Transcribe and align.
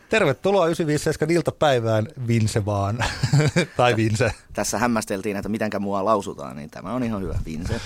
Tervetuloa 0.09 0.65
957 0.65 1.35
iltapäivään, 1.35 2.07
Vince 2.27 2.65
vaan. 2.65 2.98
tai 3.77 3.95
Vince. 3.95 4.31
Tässä 4.53 4.77
hämmästeltiin, 4.77 5.38
että 5.38 5.49
mitenkä 5.49 5.79
mua 5.79 6.05
lausutaan, 6.05 6.55
niin 6.55 6.70
tämä 6.70 6.93
on 6.93 7.03
ihan 7.03 7.21
hyvä, 7.21 7.39
Vince. 7.45 7.81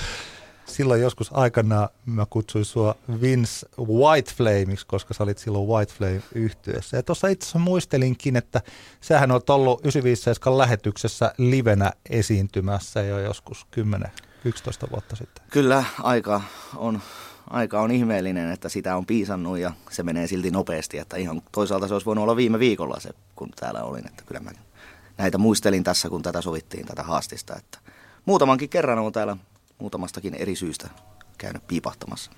Silloin 0.65 1.01
joskus 1.01 1.29
aikana 1.33 1.89
mä 2.05 2.25
kutsuin 2.29 2.65
sua 2.65 2.95
Vince 3.21 3.67
White 3.79 4.31
Flameiksi, 4.33 4.85
koska 4.87 5.13
sä 5.13 5.23
olit 5.23 5.37
silloin 5.37 5.67
White 5.67 5.93
Flame 5.93 6.21
yhtyessä. 6.35 6.97
Ja 6.97 7.03
tuossa 7.03 7.27
itse 7.27 7.43
asiassa 7.45 7.59
muistelinkin, 7.59 8.35
että 8.35 8.61
sähän 9.01 9.31
on 9.31 9.41
ollut 9.47 9.79
957 9.79 10.57
lähetyksessä 10.57 11.33
livenä 11.37 11.91
esiintymässä 12.09 13.01
jo 13.01 13.19
joskus 13.19 13.67
10-11 14.45 14.91
vuotta 14.91 15.15
sitten. 15.15 15.43
Kyllä, 15.49 15.83
aika 16.03 16.41
on 16.75 17.01
aika 17.51 17.81
on 17.81 17.91
ihmeellinen, 17.91 18.51
että 18.51 18.69
sitä 18.69 18.97
on 18.97 19.05
piisannut 19.05 19.57
ja 19.57 19.71
se 19.89 20.03
menee 20.03 20.27
silti 20.27 20.51
nopeasti. 20.51 20.97
Että 20.97 21.17
ihan 21.17 21.41
toisaalta 21.51 21.87
se 21.87 21.93
olisi 21.93 22.05
voinut 22.05 22.23
olla 22.23 22.35
viime 22.35 22.59
viikolla 22.59 22.99
se, 22.99 23.09
kun 23.35 23.49
täällä 23.59 23.83
olin. 23.83 24.07
Että 24.07 24.23
kyllä 24.25 24.41
mä 24.41 24.51
näitä 25.17 25.37
muistelin 25.37 25.83
tässä, 25.83 26.09
kun 26.09 26.21
tätä 26.21 26.41
sovittiin, 26.41 26.85
tätä 26.85 27.03
haastista. 27.03 27.55
Että 27.55 27.77
muutamankin 28.25 28.69
kerran 28.69 28.99
on 28.99 29.11
täällä 29.11 29.37
muutamastakin 29.79 30.33
eri 30.33 30.55
syystä 30.55 30.89
käynyt 31.37 31.67
piipahtamassa. 31.67 32.31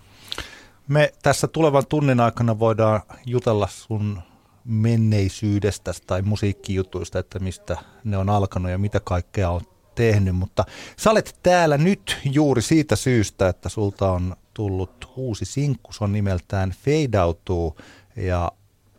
Me 0.88 1.14
tässä 1.24 1.48
tulevan 1.48 1.88
tunnin 1.90 2.20
aikana 2.20 2.60
voidaan 2.60 3.02
jutella 3.26 3.68
sun 3.68 4.22
menneisyydestä 4.66 5.94
tai 6.08 6.22
musiikkijutuista, 6.22 7.20
että 7.20 7.40
mistä 7.40 7.78
ne 8.04 8.18
on 8.18 8.30
alkanut 8.30 8.72
ja 8.72 8.78
mitä 8.78 9.00
kaikkea 9.00 9.50
on 9.50 9.62
tehnyt, 9.96 10.36
mutta 10.36 10.66
sä 10.98 11.12
olet 11.12 11.40
täällä 11.44 11.78
nyt 11.78 12.18
juuri 12.26 12.62
siitä 12.62 12.96
syystä, 12.96 13.50
että 13.50 13.70
sulta 13.70 14.12
on 14.12 14.36
tullut 14.54 15.10
uusi 15.16 15.46
sinkku, 15.46 15.94
se 15.94 16.04
on 16.04 16.12
nimeltään 16.12 16.74
Fade 16.86 17.20
Outuu, 17.20 17.78
ja 18.16 18.52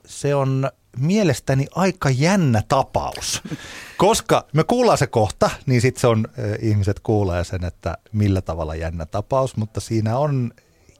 se 0.07 0.35
on 0.35 0.71
mielestäni 0.99 1.67
aika 1.75 2.11
jännä 2.11 2.63
tapaus, 2.69 3.43
koska 3.97 4.47
me 4.53 4.65
kuullaan 4.65 4.99
se 4.99 5.07
kohta, 5.07 5.51
niin 5.67 5.81
sitten 5.81 6.01
se 6.01 6.07
on, 6.07 6.27
ihmiset 6.61 7.01
kuulee 7.01 7.45
sen, 7.45 7.65
että 7.65 7.99
millä 8.13 8.41
tavalla 8.41 8.75
jännä 8.75 9.07
tapaus, 9.07 9.57
mutta 9.57 9.81
siinä 9.81 10.19
on 10.19 10.53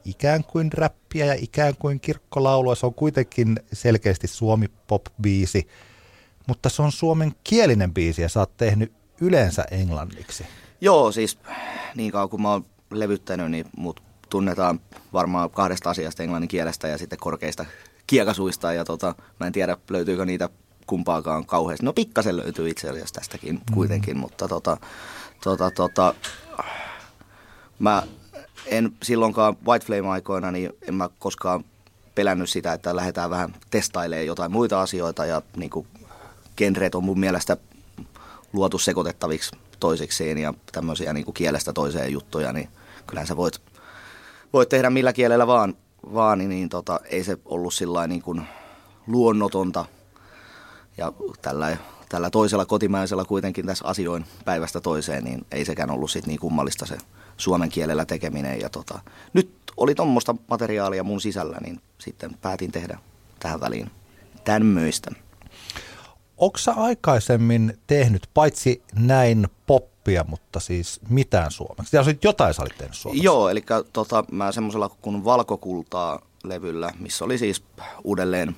ikään 0.05 0.45
kuin 0.45 0.73
räppiä 0.73 1.27
ja 1.27 1.35
ikään 1.35 1.75
kuin 1.79 2.01
kirkkolaulua, 2.01 2.75
se 2.75 2.87
on 2.87 2.95
kuitenkin 2.95 3.61
selkeästi 3.73 4.27
suomi 4.27 4.67
pop-biisi, 4.87 5.69
mutta 6.47 6.69
se 6.69 6.83
on 6.83 6.93
suomen 6.93 7.33
kielinen 7.45 7.95
biisi 7.95 8.23
ja 8.23 8.29
sä 8.29 8.41
oot 8.41 8.57
tehnyt 8.57 8.93
yleensä 9.21 9.65
englanniksi. 9.71 10.47
Joo, 10.81 11.13
siis 11.13 11.39
niin 11.95 12.13
kauan 12.13 12.29
kuin 12.29 12.43
mä 12.43 12.51
oon 12.51 12.65
levyttänyt, 12.91 13.51
niin 13.51 13.67
mut 13.77 14.03
tunnetaan 14.35 14.81
varmaan 15.13 15.51
kahdesta 15.51 15.91
asiasta 15.91 16.23
englannin 16.23 16.49
kielestä 16.49 16.89
ja 16.89 16.99
sitten 16.99 17.19
korkeista 17.19 17.65
kiekasuista. 18.07 18.73
Ja 18.73 18.85
tota, 18.85 19.15
mä 19.41 19.47
en 19.47 19.53
tiedä, 19.53 19.77
löytyykö 19.91 20.25
niitä 20.25 20.49
kumpaakaan 20.87 21.47
kauheasti. 21.47 21.87
No 21.87 21.93
pikkasen 21.93 22.37
löytyy 22.37 22.69
itse 22.69 22.91
asiassa 22.91 23.15
tästäkin 23.15 23.55
mm. 23.55 23.75
kuitenkin, 23.75 24.17
mutta 24.17 24.49
tota, 24.49 24.77
tota, 25.45 25.71
tota, 25.71 26.15
mä 27.79 28.03
en 28.67 28.93
silloinkaan 29.03 29.57
White 29.67 29.87
Flame-aikoina, 29.87 30.51
niin 30.51 30.73
en 30.89 30.95
mä 30.95 31.09
koskaan 31.19 31.65
pelännyt 32.15 32.51
sitä, 32.51 32.73
että 32.73 32.97
lähdetään 32.97 33.31
vähän 33.31 33.55
testailemaan 33.71 34.27
jotain 34.27 34.53
muita 34.53 34.81
asioita 34.83 35.27
ja 35.27 35.43
niin 35.57 35.71
kuin 35.71 35.87
genret 36.57 36.95
on 36.95 37.05
mun 37.05 37.21
mielestä 37.21 37.57
luotu 38.53 38.79
sekoitettaviksi 38.79 39.57
toisekseen 39.81 40.39
ja 40.39 40.55
tämmöisiä 40.73 41.13
niin 41.13 41.25
kuin 41.25 41.35
kielestä 41.35 41.73
toiseen 41.73 42.13
juttuja, 42.13 42.53
niin 42.53 42.69
kyllähän 43.07 43.27
sä 43.27 43.37
voit, 43.37 43.61
voit 44.55 44.69
tehdä 44.69 44.91
millä 44.91 45.13
kielellä 45.13 45.47
vaan, 45.47 45.75
vaan 46.15 46.39
niin, 46.39 46.51
niin 46.51 46.69
tota, 46.69 47.01
ei 47.05 47.25
se 47.25 47.39
ollut 47.45 47.75
sillä 47.75 48.07
niin 48.07 48.23
kuin 48.23 48.43
luonnotonta 49.07 49.85
ja 50.97 51.13
tällä, 51.43 51.77
tällä 52.09 52.31
toisella 52.31 52.65
kotimaisella 52.65 53.25
kuitenkin 53.25 53.67
tässä 53.67 53.85
asioin 53.87 54.25
päivästä 54.45 54.81
toiseen, 54.81 55.25
niin 55.25 55.47
ei 55.53 55.65
sekään 55.65 55.91
ollut 55.91 56.11
sit 56.11 56.27
niin 56.27 56.41
kummallista 56.41 56.87
se 56.87 56.97
suomen 57.37 57.69
kielellä 57.69 58.05
tekeminen. 58.05 58.61
Ja 58.61 58.69
tota, 58.71 59.01
nyt 59.33 59.51
oli 59.77 59.95
tuommoista 59.95 60.35
materiaalia 60.51 61.05
mun 61.05 61.21
sisällä, 61.21 61.59
niin 61.65 61.81
sitten 61.99 62.31
päätin 62.43 62.73
tehdä 62.73 62.99
tähän 63.39 63.61
väliin 63.61 63.91
tämmöistä. 64.45 65.11
Onko 66.37 66.59
aikaisemmin 66.77 67.79
tehnyt, 67.87 68.29
paitsi 68.35 68.83
näin 68.95 69.47
poppia, 70.05 70.25
mutta 70.29 70.61
siis 70.61 71.01
mitään 71.09 71.51
suomeksi? 71.51 71.97
Ja 71.97 72.05
jotain 72.23 72.55
sä 72.55 72.63
olit 72.63 72.79
tehnyt 72.79 72.97
suomeksi. 72.97 73.25
Joo, 73.25 73.49
eli 73.49 73.65
tota, 73.93 74.25
mä 74.31 74.53
semmoisella 74.53 74.89
kuin 74.89 75.25
Valkokultaa 75.25 76.21
levyllä, 76.45 76.91
missä 76.99 77.25
oli 77.25 77.39
siis 77.39 77.65
uudelleen 78.05 78.57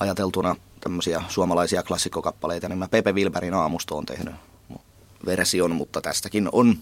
ajateltuna 0.00 0.56
tämmöisiä 0.80 1.22
suomalaisia 1.28 1.82
klassikkokappaleita, 1.82 2.68
niin 2.68 2.78
mä 2.78 2.88
Pepe 2.88 3.12
Wilberin 3.12 3.54
aamusto 3.54 3.96
on 3.96 4.06
tehnyt 4.06 4.34
version, 5.26 5.74
mutta 5.74 6.00
tästäkin 6.00 6.48
on 6.52 6.76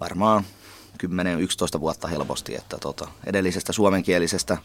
varmaan 0.00 0.44
10-11 1.76 1.80
vuotta 1.80 2.08
helposti, 2.08 2.54
että 2.56 2.78
tota, 2.78 3.08
edellisestä 3.26 3.72
suomenkielisestä 3.72 4.58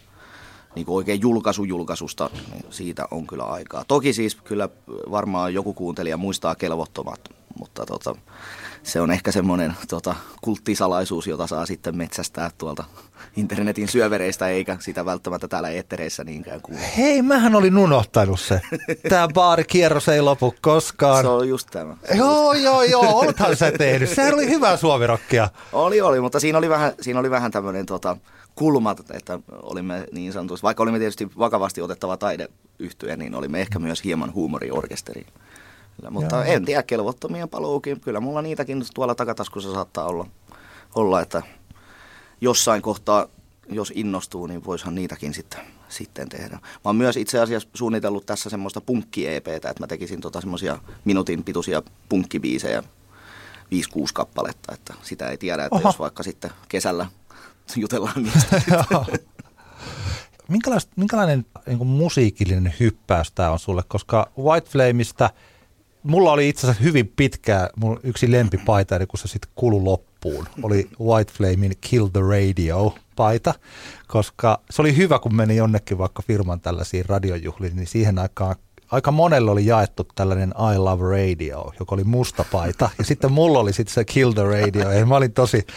niin 0.75 0.85
kuin 0.85 0.95
oikein 0.95 1.21
julkaisujulkaisusta, 1.21 2.29
niin 2.51 2.65
siitä 2.69 3.07
on 3.11 3.27
kyllä 3.27 3.43
aikaa. 3.43 3.85
Toki 3.87 4.13
siis 4.13 4.35
kyllä 4.35 4.69
varmaan 5.11 5.53
joku 5.53 5.73
kuuntelija 5.73 6.17
muistaa 6.17 6.55
kelvottomat, 6.55 7.29
mutta 7.59 7.85
tota, 7.85 8.15
se 8.83 9.01
on 9.01 9.11
ehkä 9.11 9.31
semmoinen 9.31 9.73
tota, 9.89 10.15
kulttisalaisuus, 10.41 11.27
jota 11.27 11.47
saa 11.47 11.65
sitten 11.65 11.97
metsästää 11.97 12.49
tuolta 12.57 12.83
internetin 13.35 13.87
syövereistä, 13.87 14.47
eikä 14.47 14.77
sitä 14.79 15.05
välttämättä 15.05 15.47
täällä 15.47 15.69
eettereissä 15.69 16.23
niinkään 16.23 16.61
kuule. 16.61 16.79
Hei, 16.97 17.21
mähän 17.21 17.55
olin 17.55 17.77
unohtanut 17.77 18.39
se. 18.39 18.61
Tämä 19.09 19.27
baarikierros 19.33 20.09
ei 20.09 20.21
lopu 20.21 20.55
koskaan. 20.61 21.23
Se 21.23 21.27
on 21.27 21.49
just 21.49 21.67
tämä. 21.71 21.97
Joo, 22.15 22.53
joo, 22.53 22.83
joo, 22.83 23.19
olethan 23.19 23.55
sä 23.57 23.71
tehnyt. 23.71 24.09
Sehän 24.09 24.33
oli 24.33 24.49
hyvää 24.49 24.77
suomirokkia. 24.77 25.49
Oli, 25.73 26.01
oli, 26.01 26.21
mutta 26.21 26.39
siinä 26.39 26.57
oli 26.57 26.69
vähän, 26.69 26.93
siinä 27.01 27.19
oli 27.19 27.29
vähän 27.29 27.51
tämmöinen 27.51 27.85
tota, 27.85 28.17
kulmat, 28.55 29.01
että 29.11 29.39
olimme 29.63 30.07
niin 30.11 30.33
sanotusti, 30.33 30.63
vaikka 30.63 30.83
olimme 30.83 30.99
tietysti 30.99 31.29
vakavasti 31.37 31.81
otettava 31.81 32.17
taideyhtyö, 32.17 33.15
niin 33.15 33.35
olimme 33.35 33.61
ehkä 33.61 33.79
myös 33.79 34.03
hieman 34.03 34.33
huumoriorkesteri. 34.33 35.25
Kyllä, 35.95 36.09
mutta 36.09 36.35
Joo. 36.35 36.43
en 36.43 36.65
tiedä, 36.65 36.83
kelvottomia 36.83 37.47
paluukin. 37.47 37.99
Kyllä 37.99 38.19
mulla 38.19 38.41
niitäkin 38.41 38.83
tuolla 38.93 39.15
takataskussa 39.15 39.73
saattaa 39.73 40.05
olla, 40.05 40.27
olla 40.95 41.21
että 41.21 41.41
jossain 42.41 42.81
kohtaa, 42.81 43.27
jos 43.69 43.93
innostuu, 43.95 44.47
niin 44.47 44.65
voisihan 44.65 44.95
niitäkin 44.95 45.33
sitten, 45.33 45.59
sitten 45.89 46.29
tehdä. 46.29 46.55
Mä 46.55 46.61
oon 46.83 46.95
myös 46.95 47.17
itse 47.17 47.39
asiassa 47.39 47.69
suunnitellut 47.73 48.25
tässä 48.25 48.49
semmoista 48.49 48.81
punkki-EPtä, 48.81 49.69
että 49.69 49.83
mä 49.83 49.87
tekisin 49.87 50.21
tota 50.21 50.41
semmoisia 50.41 50.79
minuutin 51.05 51.43
pituisia 51.43 51.81
punkkibiisejä, 52.09 52.81
5-6 52.81 52.85
kappaletta, 54.13 54.73
että 54.73 54.93
sitä 55.01 55.29
ei 55.29 55.37
tiedä, 55.37 55.65
että 55.65 55.75
Oho. 55.75 55.89
jos 55.89 55.99
vaikka 55.99 56.23
sitten 56.23 56.51
kesällä 56.67 57.05
jutellaan 57.75 58.23
niistä. 58.23 58.61
minkälainen 60.95 61.45
niin 61.67 61.87
musiikillinen 61.87 62.73
hyppäys 62.79 63.31
tämä 63.31 63.51
on 63.51 63.59
sulle, 63.59 63.83
koska 63.87 64.31
White 64.37 64.69
Flameista– 64.69 65.29
mulla 66.05 66.31
oli 66.31 66.49
itse 66.49 66.67
asiassa 66.67 66.83
hyvin 66.83 67.13
pitkää, 67.15 67.69
mun 67.75 67.99
yksi 68.03 68.31
lempipaita, 68.31 68.95
eli 68.95 69.07
kun 69.07 69.19
se 69.19 69.27
sitten 69.27 69.51
kulu 69.55 69.85
loppuun, 69.85 70.47
oli 70.63 70.89
White 70.99 71.33
Flamein 71.33 71.73
Kill 71.81 72.07
the 72.07 72.21
Radio 72.29 72.95
paita, 73.15 73.53
koska 74.07 74.61
se 74.69 74.81
oli 74.81 74.97
hyvä, 74.97 75.19
kun 75.19 75.35
meni 75.35 75.55
jonnekin 75.55 75.97
vaikka 75.97 76.23
firman 76.27 76.61
tällaisiin 76.61 77.05
radiojuhliin, 77.05 77.75
niin 77.75 77.87
siihen 77.87 78.19
aikaan 78.19 78.55
aika 78.91 79.11
monelle 79.11 79.51
oli 79.51 79.65
jaettu 79.65 80.07
tällainen 80.15 80.53
I 80.73 80.77
Love 80.77 81.03
Radio, 81.17 81.73
joka 81.79 81.95
oli 81.95 82.03
musta 82.03 82.45
paita. 82.51 82.89
Ja 82.97 83.03
sitten 83.03 83.31
mulla 83.31 83.59
oli 83.59 83.73
sitten 83.73 83.93
se 83.93 84.05
Kill 84.05 84.31
the 84.31 84.43
Radio. 84.43 84.91
Ja 84.91 85.05
mä 85.05 85.15
olin 85.15 85.33
tosi 85.33 85.67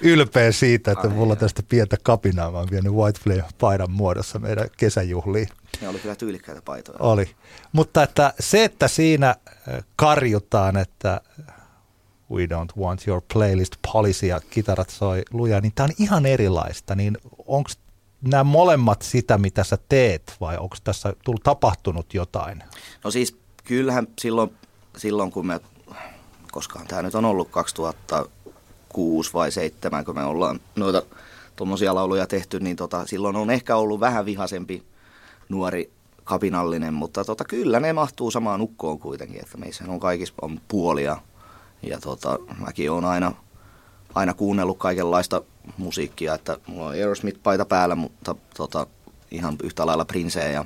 ylpeä 0.00 0.52
siitä, 0.52 0.92
että 0.92 1.08
Ai 1.08 1.14
mulla 1.14 1.36
tästä 1.36 1.62
pientä 1.68 1.96
kapinaa. 2.02 2.50
Mä 2.50 2.58
oon 2.58 2.68
vienyt 2.70 2.92
White 2.92 3.20
Flame 3.20 3.44
paidan 3.60 3.90
muodossa 3.90 4.38
meidän 4.38 4.68
kesäjuhliin. 4.76 5.48
Ne 5.80 5.88
oli 5.88 5.98
kyllä 5.98 6.16
tyylikkäitä 6.16 6.62
paitoja. 6.62 6.98
Oli. 7.00 7.30
Mutta 7.72 8.02
että 8.02 8.34
se, 8.40 8.64
että 8.64 8.88
siinä 8.88 9.28
äh, 9.28 9.84
karjutaan, 9.96 10.76
että 10.76 11.20
we 12.30 12.46
don't 12.46 12.82
want 12.82 13.08
your 13.08 13.22
playlist 13.32 13.74
policy 13.92 14.26
ja 14.26 14.40
kitarat 14.50 14.90
soi 14.90 15.22
lujaa, 15.30 15.60
niin 15.60 15.72
tämä 15.74 15.84
on 15.84 15.92
ihan 15.98 16.26
erilaista. 16.26 16.94
Niin 16.94 17.18
onko 17.46 17.70
nämä 18.28 18.44
molemmat 18.44 19.02
sitä, 19.02 19.38
mitä 19.38 19.64
sä 19.64 19.78
teet, 19.88 20.36
vai 20.40 20.56
onko 20.58 20.76
tässä 20.84 21.14
tullut 21.24 21.42
tapahtunut 21.42 22.14
jotain? 22.14 22.62
No 23.04 23.10
siis 23.10 23.36
kyllähän 23.64 24.06
silloin, 24.20 24.50
silloin 24.96 25.30
kun 25.30 25.46
me, 25.46 25.60
koskaan 26.52 26.86
tämä 26.86 27.02
nyt 27.02 27.14
on 27.14 27.24
ollut 27.24 27.48
2006 27.50 29.32
vai 29.32 29.46
2007, 29.46 30.04
kun 30.04 30.14
me 30.14 30.24
ollaan 30.24 30.60
noita 30.76 31.02
tuommoisia 31.56 31.94
lauluja 31.94 32.26
tehty, 32.26 32.60
niin 32.60 32.76
tota, 32.76 33.06
silloin 33.06 33.36
on 33.36 33.50
ehkä 33.50 33.76
ollut 33.76 34.00
vähän 34.00 34.24
vihasempi 34.24 34.82
nuori 35.48 35.90
kapinallinen, 36.24 36.94
mutta 36.94 37.24
tota, 37.24 37.44
kyllä 37.44 37.80
ne 37.80 37.92
mahtuu 37.92 38.30
samaan 38.30 38.60
ukkoon 38.60 38.98
kuitenkin, 38.98 39.40
että 39.40 39.58
meissä 39.58 39.84
on 39.88 40.00
kaikissa 40.00 40.34
on 40.42 40.60
puolia. 40.68 41.16
Ja 41.82 42.00
tota, 42.00 42.38
mäkin 42.58 42.90
olen 42.90 43.04
aina, 43.04 43.32
aina 44.14 44.34
kuunnellut 44.34 44.78
kaikenlaista 44.78 45.42
musiikkia, 45.78 46.34
että 46.34 46.58
mulla 46.66 46.86
on 46.86 46.94
Aerosmith-paita 46.94 47.64
päällä, 47.64 47.94
mutta 47.94 48.34
tota, 48.56 48.86
ihan 49.30 49.56
yhtä 49.62 49.86
lailla 49.86 50.04
Princeä 50.04 50.50
ja 50.50 50.64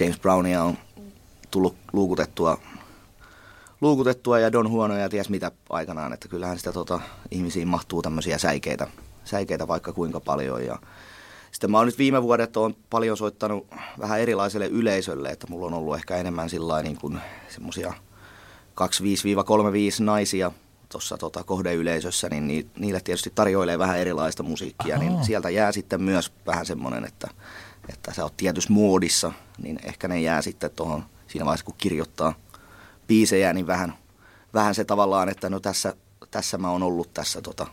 James 0.00 0.20
Brownia 0.20 0.62
on 0.62 0.78
tullut 1.50 1.76
luukutettua, 1.92 2.58
luukutettua 3.80 4.38
ja 4.38 4.52
Don 4.52 4.70
Huono 4.70 4.96
ja 4.96 5.08
ties 5.08 5.28
mitä 5.28 5.50
aikanaan, 5.70 6.12
että 6.12 6.28
kyllähän 6.28 6.58
sitä 6.58 6.72
tota, 6.72 7.00
ihmisiin 7.30 7.68
mahtuu 7.68 8.02
tämmöisiä 8.02 8.38
säikeitä, 8.38 8.86
säikeitä 9.24 9.68
vaikka 9.68 9.92
kuinka 9.92 10.20
paljon 10.20 10.64
ja 10.64 10.78
sitten 11.52 11.70
mä 11.70 11.78
oon 11.78 11.86
nyt 11.86 11.98
viime 11.98 12.22
vuodet 12.22 12.56
on 12.56 12.76
paljon 12.90 13.16
soittanut 13.16 13.66
vähän 14.00 14.20
erilaiselle 14.20 14.66
yleisölle, 14.66 15.28
että 15.28 15.46
mulla 15.50 15.66
on 15.66 15.74
ollut 15.74 15.96
ehkä 15.96 16.16
enemmän 16.16 16.50
sillä 16.50 16.82
niin 16.82 16.98
kuin 16.98 17.20
semmosia 17.48 17.92
25-35 18.80 18.84
naisia 20.00 20.52
tuossa 20.92 21.18
tota, 21.18 21.44
kohdeyleisössä, 21.44 22.28
niin 22.28 22.48
ni, 22.48 22.66
niille 22.78 23.00
tietysti 23.00 23.32
tarjoilee 23.34 23.78
vähän 23.78 23.98
erilaista 23.98 24.42
musiikkia, 24.42 24.98
niin 24.98 25.08
Aha. 25.08 25.18
niin 25.18 25.26
sieltä 25.26 25.50
jää 25.50 25.72
sitten 25.72 26.02
myös 26.02 26.32
vähän 26.46 26.66
semmoinen, 26.66 27.04
että, 27.04 27.28
että 27.88 28.14
sä 28.14 28.22
oot 28.22 28.36
tietyssä 28.36 28.72
muodissa, 28.72 29.32
niin 29.62 29.78
ehkä 29.84 30.08
ne 30.08 30.20
jää 30.20 30.42
sitten 30.42 30.70
tuohon 30.70 31.04
siinä 31.26 31.44
vaiheessa, 31.44 31.64
kun 31.64 31.74
kirjoittaa 31.78 32.34
biisejä, 33.06 33.52
niin 33.52 33.66
vähän, 33.66 33.94
vähän 34.54 34.74
se 34.74 34.84
tavallaan, 34.84 35.28
että 35.28 35.50
no 35.50 35.60
tässä, 35.60 35.94
tässä 36.30 36.58
mä 36.58 36.70
oon 36.70 36.82
ollut 36.82 37.14
tässä 37.14 37.42
tota, 37.42 37.66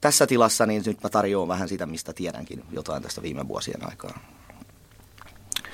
tässä 0.00 0.26
tilassa, 0.26 0.66
niin 0.66 0.82
nyt 0.86 1.02
mä 1.02 1.10
tarjoan 1.10 1.48
vähän 1.48 1.68
sitä, 1.68 1.86
mistä 1.86 2.12
tiedänkin 2.12 2.64
jotain 2.70 3.02
tästä 3.02 3.22
viime 3.22 3.48
vuosien 3.48 3.88
aikaa. 3.88 4.18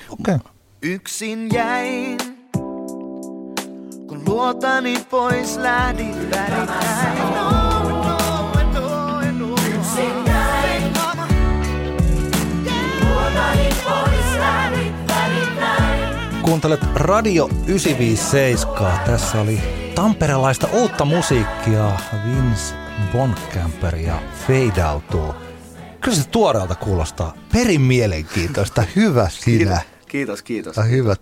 Okei. 0.09 0.35
Okay. 0.35 0.51
Yksin 0.81 1.49
jäin, 1.53 2.16
kun 4.27 4.35
luotani 4.35 5.05
pois 5.09 5.57
lähdit 5.57 6.31
värittäin. 6.31 7.17
Kuuntelet 16.41 16.79
Radio 16.95 17.49
957. 17.67 18.99
Tässä 19.05 19.41
oli 19.41 19.59
tamperelaista 19.95 20.67
uutta 20.73 21.05
musiikkia 21.05 21.91
Vince 22.25 22.75
Bondcamper 23.11 23.95
ja 23.95 24.19
Fade 24.47 24.85
Outuu. 24.85 25.35
Kyllä 26.01 26.17
se 26.17 26.29
tuoreelta 26.29 26.75
kuulostaa. 26.75 27.33
Perin 27.53 27.81
mielenkiintoista. 27.81 28.83
Hyvä 28.95 29.29
sinä. 29.29 29.81
Kiitos, 30.17 30.41
kiitos. 30.41 30.77
Ja 30.77 30.83
hyvä. 30.83 31.15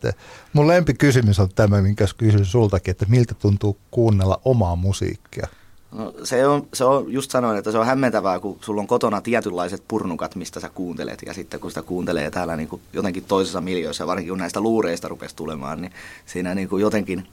Mun 0.54 0.68
lempikysymys 0.68 1.40
on 1.40 1.50
tämä, 1.56 1.82
minkä 1.82 2.06
kysyn 2.18 2.46
sultakin, 2.46 2.92
että 2.92 3.06
miltä 3.10 3.34
tuntuu 3.34 3.78
kuunnella 3.92 4.42
omaa 4.46 4.76
musiikkia? 4.76 5.48
No, 5.92 6.14
se, 6.24 6.48
on, 6.48 6.68
se 6.74 6.84
on, 6.84 7.14
just 7.14 7.32
sanoin, 7.32 7.58
että 7.58 7.72
se 7.72 7.78
on 7.78 7.86
hämmentävää, 7.86 8.40
kun 8.40 8.58
sulla 8.62 8.82
on 8.82 8.88
kotona 8.88 9.22
tietynlaiset 9.22 9.84
purnukat, 9.88 10.36
mistä 10.36 10.60
sä 10.60 10.70
kuuntelet, 10.70 11.24
ja 11.26 11.34
sitten 11.34 11.60
kun 11.60 11.72
sitä 11.72 11.82
kuuntelee 11.82 12.32
täällä 12.32 12.56
niin 12.56 12.68
kuin 12.68 12.82
jotenkin 12.94 13.24
toisessa 13.24 13.62
miljöissä, 13.62 14.08
varsinkin 14.08 14.32
kun 14.32 14.40
näistä 14.40 14.60
luureista 14.60 15.08
rupesi 15.08 15.36
tulemaan, 15.36 15.82
niin 15.82 15.92
siinä 16.26 16.56
niin 16.56 16.70
kuin 16.70 16.82
jotenkin 16.82 17.28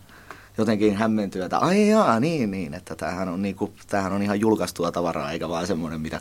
jotenkin 0.58 0.96
hämmentyä, 0.96 1.44
että 1.44 1.58
ai 1.58 1.88
jaa, 1.88 2.20
niin, 2.20 2.50
niin, 2.50 2.74
että 2.74 2.96
tämähän 2.96 3.28
on, 3.28 3.42
niin 3.42 3.54
kuin, 3.54 3.72
tämähän 3.86 4.12
on 4.12 4.22
ihan 4.22 4.40
julkaistua 4.40 4.92
tavaraa, 4.92 5.32
eikä 5.32 5.48
vaan 5.48 5.66
semmoinen, 5.66 6.00
mitä, 6.00 6.20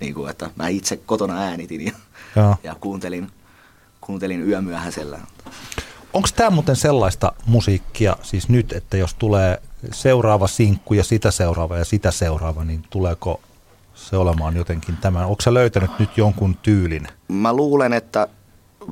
niin 0.00 0.14
kuin, 0.14 0.30
että 0.30 0.50
mä 0.56 0.68
itse 0.68 0.96
kotona 0.96 1.38
äänitin 1.38 1.86
ja, 1.86 1.92
ja 2.62 2.76
kuuntelin, 2.80 3.30
kuuntelin 4.00 4.48
yömyöhäisellä. 4.48 5.18
Onko 6.12 6.28
tämä 6.36 6.50
muuten 6.50 6.76
sellaista 6.76 7.32
musiikkia 7.46 8.16
siis 8.22 8.48
nyt, 8.48 8.72
että 8.72 8.96
jos 8.96 9.14
tulee 9.14 9.62
seuraava 9.92 10.46
sinkku 10.46 10.94
ja 10.94 11.04
sitä 11.04 11.30
seuraava 11.30 11.76
ja 11.76 11.84
sitä 11.84 12.10
seuraava, 12.10 12.64
niin 12.64 12.82
tuleeko 12.90 13.40
se 13.94 14.16
olemaan 14.16 14.56
jotenkin 14.56 14.96
tämän? 14.96 15.24
Onko 15.26 15.42
sä 15.42 15.54
löytänyt 15.54 15.90
nyt 15.98 16.16
jonkun 16.16 16.56
tyylin? 16.62 17.08
Mä 17.28 17.52
luulen, 17.52 17.92
että 17.92 18.28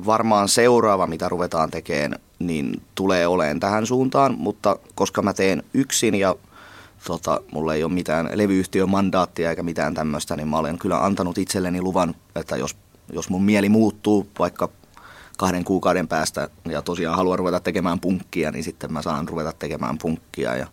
varmaan 0.05 0.49
seuraava, 0.49 1.07
mitä 1.07 1.29
ruvetaan 1.29 1.71
tekemään, 1.71 2.19
niin 2.39 2.81
tulee 2.95 3.27
oleen 3.27 3.59
tähän 3.59 3.85
suuntaan, 3.85 4.35
mutta 4.37 4.77
koska 4.95 5.21
mä 5.21 5.33
teen 5.33 5.63
yksin 5.73 6.15
ja 6.15 6.35
tota, 7.07 7.41
mulla 7.51 7.73
ei 7.73 7.83
ole 7.83 7.93
mitään 7.93 8.29
levyyhtiön 8.33 8.89
mandaattia 8.89 9.49
eikä 9.49 9.63
mitään 9.63 9.93
tämmöistä, 9.93 10.35
niin 10.35 10.47
mä 10.47 10.57
olen 10.57 10.77
kyllä 10.77 11.05
antanut 11.05 11.37
itselleni 11.37 11.81
luvan, 11.81 12.15
että 12.35 12.57
jos, 12.57 12.75
jos 13.13 13.29
mun 13.29 13.43
mieli 13.43 13.69
muuttuu 13.69 14.27
vaikka 14.39 14.69
kahden 15.39 15.63
kuukauden 15.63 16.07
päästä 16.07 16.49
ja 16.69 16.81
tosiaan 16.81 17.17
haluan 17.17 17.39
ruveta 17.39 17.59
tekemään 17.59 17.99
punkkia, 17.99 18.51
niin 18.51 18.63
sitten 18.63 18.93
mä 18.93 19.01
saan 19.01 19.29
ruveta 19.29 19.53
tekemään 19.59 19.97
punkkia. 19.97 20.55
Ja 20.55 20.67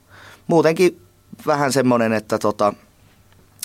muutenkin 0.47 1.01
vähän 1.47 1.73
semmoinen, 1.73 2.13
että, 2.13 2.39
tota, 2.39 2.73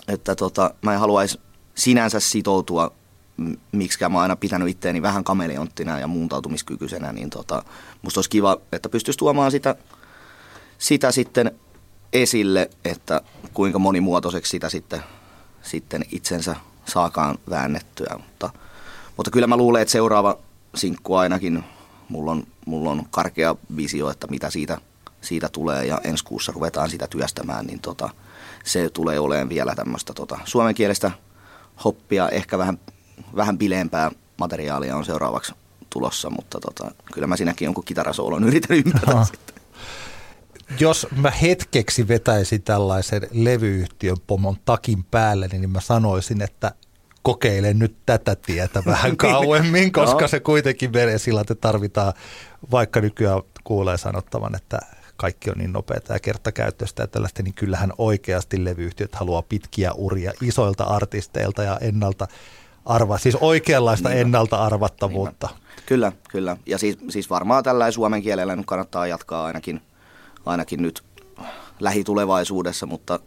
että 0.08 0.36
tota, 0.36 0.74
mä 0.82 0.94
en 0.94 1.00
haluaisi 1.00 1.40
sinänsä 1.76 2.20
sitoutua 2.20 2.92
miksi 3.72 4.00
mä 4.00 4.18
oon 4.18 4.22
aina 4.22 4.36
pitänyt 4.36 4.70
itteeni 4.70 5.02
vähän 5.02 5.24
kameleonttina 5.24 6.00
ja 6.00 6.08
muuntautumiskykyisenä, 6.08 7.12
niin 7.12 7.30
tota, 7.30 7.64
musta 8.02 8.18
olisi 8.18 8.30
kiva, 8.30 8.58
että 8.72 8.90
pystyisi 8.90 9.20
tuomaan 9.20 9.52
sitä, 9.52 9.76
sitä 10.78 11.12
sitten 11.12 11.52
esille, 12.14 12.70
että 12.86 13.22
kuinka 13.54 13.80
monimuotoiseksi 13.80 14.50
sitä 14.50 14.70
sitten, 14.70 15.04
sitten 15.62 16.06
itsensä 16.12 16.56
saakaan 16.86 17.38
väännettyä. 17.50 18.16
Mutta, 18.18 18.50
mutta 19.18 19.32
kyllä 19.32 19.48
mä 19.48 19.58
luulen, 19.58 19.82
että 19.82 19.92
seuraava 19.92 20.38
sinkku 20.76 21.16
ainakin, 21.16 21.64
mulla 22.10 22.32
on, 22.32 22.44
mulla 22.66 22.90
on 22.90 23.06
karkea 23.12 23.56
visio, 23.76 24.10
että 24.10 24.28
mitä 24.28 24.50
siitä, 24.50 24.78
siitä 25.22 25.50
tulee 25.50 25.86
ja 25.86 26.02
ensi 26.04 26.24
kuussa 26.24 26.52
ruvetaan 26.52 26.90
sitä 26.90 27.08
työstämään, 27.08 27.66
niin 27.66 27.80
tota, 27.80 28.10
se 28.64 28.90
tulee 28.90 29.20
olemaan 29.20 29.50
vielä 29.50 29.76
tämmöistä 29.76 30.14
tota, 30.14 30.40
suomenkielistä 30.46 31.12
hoppia, 31.84 32.30
ehkä 32.30 32.58
vähän 32.58 32.80
vähän 33.36 33.58
bileempää 33.58 34.12
materiaalia 34.38 34.98
on 34.98 35.06
seuraavaksi 35.06 35.54
tulossa, 35.90 36.30
mutta 36.30 36.60
tota, 36.60 36.92
kyllä 37.14 37.28
mä 37.28 37.38
siinäkin 37.38 37.66
jonkun 37.66 37.84
kitarasoolon 37.84 38.44
yritän 38.50 38.78
ymmärtää 38.78 39.26
sitten. 39.26 39.56
Jos 40.80 41.08
mä 41.16 41.32
hetkeksi 41.32 42.08
vetäisin 42.08 42.62
tällaisen 42.62 43.28
levyyhtiön 43.32 44.18
pomon 44.28 44.58
takin 44.66 45.04
päälle, 45.04 45.48
niin 45.48 45.70
mä 45.70 45.82
sanoisin, 45.82 46.42
että 46.42 46.72
kokeile 47.22 47.74
nyt 47.74 47.96
tätä 48.06 48.36
tietä 48.36 48.84
vähän 48.92 49.18
kauemmin, 49.18 49.92
koska 49.92 50.22
no. 50.22 50.28
se 50.28 50.40
kuitenkin 50.40 50.92
menee 50.94 51.18
sillä, 51.18 51.42
että 51.42 51.56
tarvitaan, 51.56 52.14
vaikka 52.72 53.02
nykyään 53.02 53.42
kuulee 53.64 53.98
sanottavan, 53.98 54.56
että 54.56 54.80
kaikki 55.22 55.50
on 55.50 55.58
niin 55.58 55.74
nopeata 55.74 56.14
ja 56.14 56.20
kertakäyttöistä 56.20 57.04
ja 57.04 57.08
tällaista, 57.08 57.44
niin 57.44 57.54
kyllähän 57.54 57.94
oikeasti 57.98 58.66
levyyhtiöt 58.66 59.16
haluaa 59.16 59.42
pitkiä 59.42 59.92
uria 59.94 60.32
isoilta 60.42 60.84
artisteilta 60.84 61.64
ja 61.64 61.78
ennalta 61.82 62.28
arva, 62.86 63.18
siis 63.18 63.36
oikeanlaista 63.36 64.10
niin 64.10 64.22
ennalta 64.22 64.58
arvattavuutta. 64.58 65.48
Niin 65.48 65.84
kyllä, 65.86 66.12
kyllä. 66.30 66.58
Ja 66.66 66.78
siis, 66.78 66.98
siis 67.10 67.30
varmaan 67.30 67.64
tällä 67.64 67.92
suomen 67.92 68.22
kielellä 68.22 68.56
nyt 68.56 68.66
kannattaa 68.66 69.08
jatkaa 69.08 69.46
ainakin, 69.46 69.82
ainakin 70.46 70.82
nyt 70.82 71.04
lähitulevaisuudessa, 71.80 72.86
mutta, 72.86 73.20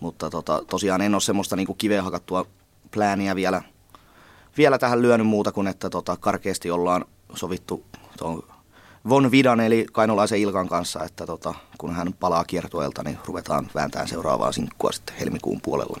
mutta 0.00 0.30
tota, 0.30 0.62
tosiaan 0.70 1.00
en 1.00 1.14
ole 1.14 1.20
semmoista 1.20 1.56
niin 1.56 1.76
kiveen 1.78 2.04
hakattua 2.04 2.46
plääniä 2.94 3.36
vielä, 3.36 3.62
vielä 4.58 4.78
tähän 4.78 5.02
lyönyt 5.02 5.26
muuta 5.26 5.52
kuin, 5.52 5.66
että 5.66 5.90
tota, 5.90 6.16
karkeasti 6.16 6.70
ollaan 6.70 7.04
sovittu 7.34 7.84
tuon 8.18 8.42
Von 9.08 9.30
Vidan 9.30 9.60
eli 9.60 9.86
Kainolaisen 9.92 10.38
Ilkan 10.38 10.68
kanssa, 10.68 11.04
että 11.04 11.26
tota, 11.26 11.54
kun 11.78 11.94
hän 11.94 12.12
palaa 12.12 12.44
kiertueelta, 12.44 13.02
niin 13.02 13.18
ruvetaan 13.26 13.70
vääntämään 13.74 14.08
seuraavaa 14.08 14.52
sinkkua 14.52 14.92
sitten 14.92 15.16
helmikuun 15.16 15.60
puolella. 15.60 16.00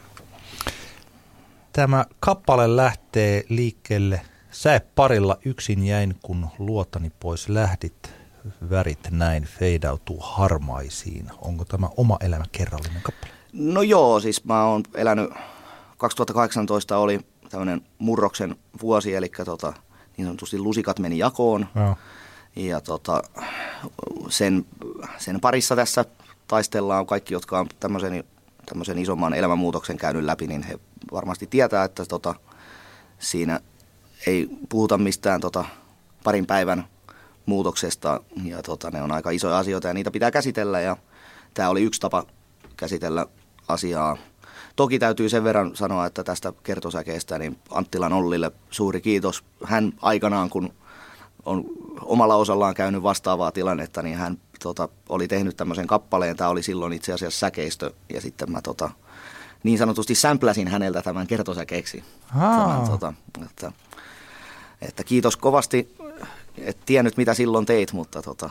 Tämä 1.72 2.04
kappale 2.20 2.76
lähtee 2.76 3.44
liikkeelle 3.48 4.20
Sä 4.54 4.80
parilla 4.94 5.38
yksin 5.44 5.86
jäin, 5.86 6.14
kun 6.22 6.46
luotani 6.58 7.12
pois 7.20 7.48
lähdit. 7.48 8.12
Värit 8.70 9.10
näin 9.10 9.44
feidautuu 9.44 10.20
harmaisiin. 10.20 11.30
Onko 11.40 11.64
tämä 11.64 11.88
oma 11.96 12.16
elämä 12.20 12.44
kerrallinen 12.52 13.02
kappale? 13.02 13.32
No 13.52 13.82
joo, 13.82 14.20
siis 14.20 14.44
mä 14.44 14.64
oon 14.64 14.82
elänyt, 14.94 15.30
2018 16.04 16.98
oli 16.98 17.20
tämmöinen 17.50 17.82
murroksen 17.98 18.56
vuosi, 18.82 19.14
eli 19.14 19.30
tota, 19.44 19.72
niin 20.16 20.26
sanotusti 20.26 20.58
lusikat 20.58 20.98
meni 20.98 21.18
jakoon. 21.18 21.66
Joo. 21.74 21.96
Ja 22.56 22.80
tota, 22.80 23.22
sen, 24.28 24.66
sen 25.18 25.40
parissa 25.40 25.76
tässä 25.76 26.04
taistellaan 26.48 27.06
kaikki, 27.06 27.34
jotka 27.34 27.58
on 27.58 27.66
tämmöisen, 27.80 28.24
tämmöisen 28.66 28.98
isomman 28.98 29.34
elämänmuutoksen 29.34 29.96
käynyt 29.96 30.24
läpi, 30.24 30.46
niin 30.46 30.62
he 30.62 30.78
varmasti 31.12 31.46
tietää, 31.46 31.84
että 31.84 32.04
tota, 32.04 32.34
siinä 33.18 33.60
ei 34.26 34.48
puhuta 34.68 34.98
mistään 34.98 35.40
tota, 35.40 35.64
parin 36.24 36.46
päivän 36.46 36.84
muutoksesta 37.46 38.20
ja 38.44 38.62
tota, 38.62 38.90
ne 38.90 39.02
on 39.02 39.12
aika 39.12 39.30
isoja 39.30 39.58
asioita 39.58 39.88
ja 39.88 39.94
niitä 39.94 40.10
pitää 40.10 40.30
käsitellä 40.30 40.80
ja 40.80 40.96
tämä 41.54 41.68
oli 41.68 41.82
yksi 41.82 42.00
tapa 42.00 42.24
käsitellä 42.76 43.26
asiaa. 43.68 44.16
Toki 44.76 44.98
täytyy 44.98 45.28
sen 45.28 45.44
verran 45.44 45.76
sanoa, 45.76 46.06
että 46.06 46.24
tästä 46.24 46.52
kertosäkeestä 46.62 47.38
niin 47.38 47.58
Anttilan 47.70 48.12
Ollille 48.12 48.52
suuri 48.70 49.00
kiitos. 49.00 49.44
Hän 49.64 49.92
aikanaan, 50.02 50.50
kun 50.50 50.74
on 51.44 51.64
omalla 52.02 52.36
osallaan 52.36 52.74
käynyt 52.74 53.02
vastaavaa 53.02 53.52
tilannetta, 53.52 54.02
niin 54.02 54.16
hän 54.16 54.38
tota, 54.62 54.88
oli 55.08 55.28
tehnyt 55.28 55.56
tämmöisen 55.56 55.86
kappaleen. 55.86 56.36
Tämä 56.36 56.50
oli 56.50 56.62
silloin 56.62 56.92
itse 56.92 57.12
asiassa 57.12 57.38
säkeistö 57.38 57.92
ja 58.08 58.20
sitten 58.20 58.52
mä 58.52 58.62
tota, 58.62 58.90
niin 59.62 59.78
sanotusti 59.78 60.14
sämpläsin 60.14 60.68
häneltä 60.68 61.02
tämän 61.02 61.26
kertosäkeeksi. 61.26 62.04
Tämän, 62.32 62.88
tota, 62.90 63.14
että, 63.44 63.72
että 64.82 65.04
kiitos 65.04 65.36
kovasti. 65.36 65.94
Et 66.58 66.78
tiennyt 66.86 67.16
mitä 67.16 67.34
silloin 67.34 67.66
teit, 67.66 67.92
mutta 67.92 68.22
tota, 68.22 68.50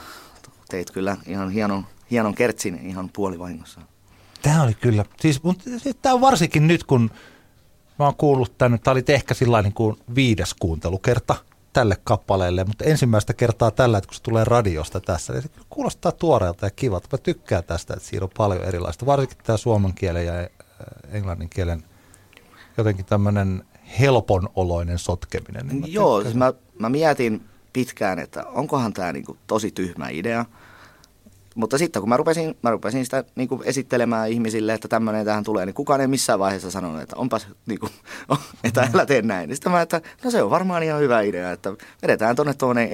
teit 0.70 0.92
kyllä 0.92 1.18
ihan 1.28 1.50
hienon, 1.50 1.86
hienon 2.12 2.36
kertsin 2.36 2.76
ihan 2.76 3.10
puolivahingossa. 3.10 3.82
Tämä 4.44 4.64
oli 4.64 4.74
kyllä, 4.74 5.06
siis, 5.20 5.44
mutta 5.44 5.64
tämä 6.02 6.16
on 6.16 6.22
varsinkin 6.22 6.68
nyt, 6.68 6.84
kun 6.84 7.12
mä 8.00 8.06
oon 8.06 8.16
kuullut 8.16 8.58
tänne, 8.58 8.78
tämä 8.78 8.92
oli 8.92 9.04
ehkä 9.08 9.34
sillä 9.34 9.62
niin 9.62 9.74
kuin 9.74 9.98
viides 10.16 10.54
kuuntelukerta 10.54 11.36
tälle 11.74 11.98
kappaleelle, 12.04 12.64
mutta 12.64 12.86
ensimmäistä 12.86 13.34
kertaa 13.34 13.72
tällä, 13.72 13.98
että 13.98 14.08
kun 14.08 14.16
se 14.16 14.22
tulee 14.22 14.44
radiosta 14.44 15.00
tässä, 15.02 15.34
niin 15.34 15.44
se 15.44 15.50
kuulostaa 15.70 16.12
tuoreelta 16.12 16.66
ja 16.66 16.72
kivalta. 16.76 17.08
Mä 17.12 17.18
tykkään 17.18 17.64
tästä, 17.64 17.94
että 17.94 18.10
siinä 18.10 18.24
on 18.24 18.30
paljon 18.38 18.64
erilaista, 18.64 19.06
varsinkin 19.06 19.38
tämä 19.44 19.58
suomen 19.58 19.94
kielen 19.94 20.26
ja 20.26 20.40
äh, 20.40 20.48
englannin 21.12 21.50
kielen 21.50 21.84
jotenkin 22.78 23.06
tämmöinen 23.06 23.64
helpon 24.00 24.50
oloinen 24.56 25.00
sotkeminen. 25.00 25.68
Niin 25.68 25.94
Joo, 25.94 26.22
siis 26.22 26.36
mä, 26.36 26.54
mä 26.80 26.90
mietin 26.90 27.42
pitkään, 27.74 28.20
että 28.20 28.46
onkohan 28.46 28.94
tämä 28.94 29.14
niinku 29.14 29.38
tosi 29.48 29.72
tyhmä 29.72 30.10
idea– 30.10 30.46
mutta 31.56 31.78
sitten 31.78 32.02
kun 32.02 32.10
mä 32.10 32.18
rupesin, 32.18 32.58
mä 32.62 32.72
rupesin 32.72 33.06
sitä 33.06 33.24
niin 33.36 33.48
kuin 33.48 33.62
esittelemään 33.66 34.30
ihmisille, 34.30 34.74
että 34.74 34.88
tämmöinen 34.88 35.26
tähän 35.26 35.44
tulee, 35.44 35.66
niin 35.66 35.74
kukaan 35.74 36.02
ei 36.02 36.08
missään 36.08 36.40
vaiheessa 36.40 36.72
sanonut, 36.72 37.02
että 37.02 37.16
onpas, 37.16 37.48
niin 37.66 37.80
kuin, 37.80 37.92
että 38.64 38.90
älä 38.94 39.06
tee 39.06 39.22
näin. 39.22 39.48
Niin 39.48 39.56
sitten 39.56 39.72
mä, 39.72 39.82
että 39.82 40.02
no 40.24 40.32
se 40.32 40.44
on 40.44 40.50
varmaan 40.50 40.84
ihan 40.84 41.02
hyvä 41.02 41.22
idea, 41.22 41.52
että 41.52 41.74
vedetään 42.02 42.36
tuonne 42.36 42.54
tuonne 42.54 42.90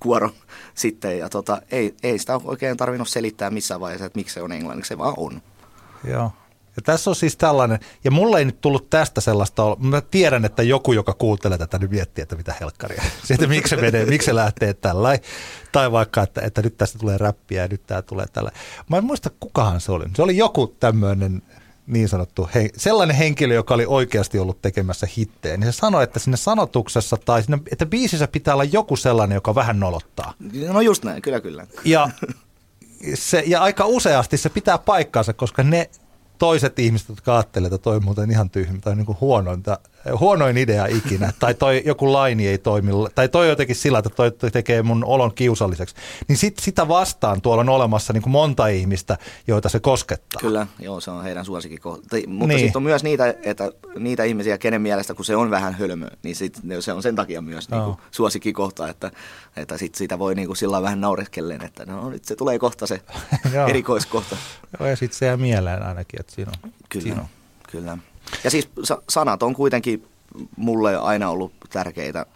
kuoro 0.00 0.30
sitten. 0.74 1.18
Ja 1.18 1.28
tota, 1.28 1.62
ei, 1.70 1.94
ei 2.02 2.18
sitä 2.18 2.40
oikein 2.44 2.76
tarvinnut 2.76 3.08
selittää 3.08 3.50
missään 3.50 3.80
vaiheessa, 3.80 4.06
että 4.06 4.18
miksi 4.18 4.34
se 4.34 4.42
on 4.42 4.52
englanniksi, 4.52 4.88
se 4.88 4.98
vaan 4.98 5.14
on. 5.16 5.42
Joo. 6.04 6.32
Ja 6.76 6.82
tässä 6.82 7.10
on 7.10 7.16
siis 7.16 7.36
tällainen, 7.36 7.78
ja 8.04 8.10
mulle 8.10 8.38
ei 8.38 8.44
nyt 8.44 8.60
tullut 8.60 8.90
tästä 8.90 9.20
sellaista, 9.20 9.76
mä 9.78 10.00
tiedän, 10.00 10.44
että 10.44 10.62
joku, 10.62 10.92
joka 10.92 11.12
kuuntelee 11.12 11.58
tätä, 11.58 11.78
nyt 11.78 11.90
miettii, 11.90 12.22
että 12.22 12.36
mitä 12.36 12.54
helkkaria. 12.60 13.02
Sitten 13.24 13.48
miksi 13.48 13.70
se 13.70 13.76
menee, 13.76 14.06
miksi 14.06 14.26
se 14.26 14.34
lähtee 14.34 14.74
tällä. 14.74 15.18
Tai 15.72 15.92
vaikka, 15.92 16.22
että, 16.22 16.40
että 16.40 16.62
nyt 16.62 16.76
tästä 16.76 16.98
tulee 16.98 17.18
räppiä 17.18 17.62
ja 17.62 17.68
nyt 17.68 17.86
tämä 17.86 18.02
tulee 18.02 18.26
tällä. 18.32 18.50
Mä 18.88 18.96
en 18.96 19.04
muista, 19.04 19.30
kukahan 19.40 19.80
se 19.80 19.92
oli. 19.92 20.04
Se 20.16 20.22
oli 20.22 20.36
joku 20.36 20.66
tämmöinen 20.66 21.42
niin 21.86 22.08
sanottu, 22.08 22.48
he, 22.54 22.70
sellainen 22.76 23.16
henkilö, 23.16 23.54
joka 23.54 23.74
oli 23.74 23.86
oikeasti 23.86 24.38
ollut 24.38 24.62
tekemässä 24.62 25.06
hittejä, 25.16 25.56
niin 25.56 25.72
se 25.72 25.76
sanoi, 25.76 26.04
että 26.04 26.18
sinne 26.18 26.36
sanotuksessa 26.36 27.16
tai 27.16 27.42
sinne, 27.42 27.58
että 27.72 27.86
biisissä 27.86 28.28
pitää 28.28 28.54
olla 28.54 28.64
joku 28.64 28.96
sellainen, 28.96 29.34
joka 29.34 29.54
vähän 29.54 29.80
nolottaa. 29.80 30.34
No 30.68 30.80
just 30.80 31.04
näin, 31.04 31.22
kyllä 31.22 31.40
kyllä. 31.40 31.66
Ja, 31.84 32.10
se, 33.14 33.42
ja 33.46 33.62
aika 33.62 33.86
useasti 33.86 34.36
se 34.36 34.48
pitää 34.48 34.78
paikkaansa, 34.78 35.32
koska 35.32 35.62
ne 35.62 35.90
toiset 36.40 36.78
ihmiset, 36.78 37.08
jotka 37.08 37.34
ajattelevat, 37.34 37.72
että 37.72 37.84
toi 37.84 38.00
muuten 38.00 38.30
ihan 38.30 38.50
tyhmä 38.50 38.78
tai 38.80 38.96
niin 38.96 39.06
kuin 39.06 39.18
huonointa, 39.20 39.78
huonoin 40.20 40.56
idea 40.56 40.86
ikinä, 40.86 41.32
tai 41.40 41.54
toi 41.54 41.82
joku 41.86 42.12
laini 42.12 42.48
ei 42.48 42.58
toimi, 42.58 42.90
tai 43.14 43.28
toi 43.28 43.48
jotenkin 43.48 43.76
sillä, 43.76 43.98
että 43.98 44.10
toi 44.10 44.50
tekee 44.52 44.82
mun 44.82 45.04
olon 45.04 45.34
kiusalliseksi, 45.34 45.94
niin 46.28 46.36
sit, 46.36 46.58
sitä 46.58 46.88
vastaan 46.88 47.40
tuolla 47.40 47.60
on 47.60 47.68
olemassa 47.68 48.12
niin 48.12 48.22
kuin 48.22 48.30
monta 48.30 48.66
ihmistä, 48.66 49.18
joita 49.46 49.68
se 49.68 49.80
koskettaa. 49.80 50.40
Kyllä, 50.40 50.66
joo, 50.78 51.00
se 51.00 51.10
on 51.10 51.22
heidän 51.22 51.44
suosikkikohta. 51.44 52.16
Mutta 52.26 52.46
niin. 52.46 52.60
sitten 52.60 52.78
on 52.78 52.82
myös 52.82 53.02
niitä, 53.02 53.34
että 53.42 53.72
niitä 53.98 54.24
ihmisiä, 54.24 54.58
kenen 54.58 54.82
mielestä 54.82 55.14
kun 55.14 55.24
se 55.24 55.36
on 55.36 55.50
vähän 55.50 55.74
hölmö, 55.74 56.06
niin 56.22 56.36
sit, 56.36 56.60
se 56.80 56.92
on 56.92 57.02
sen 57.02 57.16
takia 57.16 57.42
myös 57.42 57.68
no. 57.68 57.76
niin 57.76 57.84
kuin 57.84 58.06
suosikkikohta, 58.10 58.88
että, 58.88 59.10
että 59.56 59.78
sit 59.78 59.94
sitä 59.94 60.18
voi 60.18 60.34
niin 60.34 60.46
kuin 60.46 60.56
sillä 60.56 60.82
vähän 60.82 61.00
naureskellen, 61.00 61.64
että 61.64 61.86
no 61.86 62.10
nyt 62.10 62.24
se 62.24 62.36
tulee 62.36 62.58
kohta 62.58 62.86
se 62.86 63.00
erikoiskohta. 63.68 64.36
Joo, 64.78 64.88
ja 64.88 64.96
sitten 64.96 65.18
se 65.18 65.26
jää 65.26 65.36
mieleen 65.36 65.82
ainakin, 65.82 66.20
että 66.20 66.34
siinä 66.34 66.52
on. 66.64 66.72
Kyllä, 66.88 67.02
siinä 67.02 67.20
on. 67.20 67.28
kyllä. 67.70 67.98
Ja 68.44 68.50
siis 68.50 68.70
sanat 69.08 69.42
on 69.42 69.54
kuitenkin 69.54 70.08
mulle 70.56 70.96
aina 70.96 71.30
ollut 71.30 71.52
tärkeitä, 71.70 72.26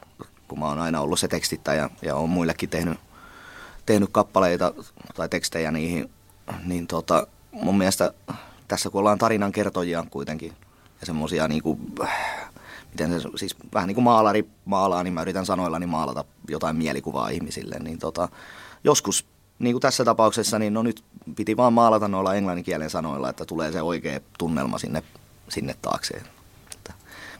kun 0.48 0.58
mä 0.58 0.66
oon 0.68 0.78
aina 0.78 1.00
ollut 1.00 1.18
se 1.18 1.28
tekstittäjä 1.28 1.90
ja 2.02 2.16
on 2.16 2.30
muillekin 2.30 2.68
tehnyt, 2.68 2.98
tehnyt 3.86 4.08
kappaleita 4.12 4.74
tai 5.14 5.28
tekstejä 5.28 5.70
niihin, 5.70 6.10
niin 6.64 6.86
tota, 6.86 7.26
mun 7.52 7.78
mielestä 7.78 8.12
tässä 8.68 8.90
kun 8.90 8.98
ollaan 8.98 9.18
tarinan 9.18 9.52
kertojia 9.52 10.04
kuitenkin 10.10 10.52
ja 11.00 11.06
semmosia 11.06 11.48
niinku, 11.48 11.78
miten 12.94 13.20
se, 13.20 13.28
siis 13.36 13.56
vähän 13.74 13.86
niin 13.86 13.94
kuin 13.94 14.04
maalari 14.04 14.48
maalaa, 14.64 15.02
niin 15.02 15.14
mä 15.14 15.22
yritän 15.22 15.46
sanoillani 15.46 15.86
maalata 15.86 16.24
jotain 16.48 16.76
mielikuvaa 16.76 17.28
ihmisille, 17.28 17.78
niin 17.78 17.98
tota, 17.98 18.28
joskus 18.84 19.26
niin 19.58 19.74
kuin 19.74 19.80
tässä 19.80 20.04
tapauksessa, 20.04 20.58
niin 20.58 20.74
no 20.74 20.82
nyt 20.82 21.04
piti 21.36 21.56
vaan 21.56 21.72
maalata 21.72 22.08
noilla 22.08 22.34
englanninkielen 22.34 22.90
sanoilla, 22.90 23.30
että 23.30 23.44
tulee 23.44 23.72
se 23.72 23.82
oikea 23.82 24.20
tunnelma 24.38 24.78
sinne, 24.78 25.02
sinne 25.48 25.74
taakse. 25.82 26.22
Että 26.74 26.92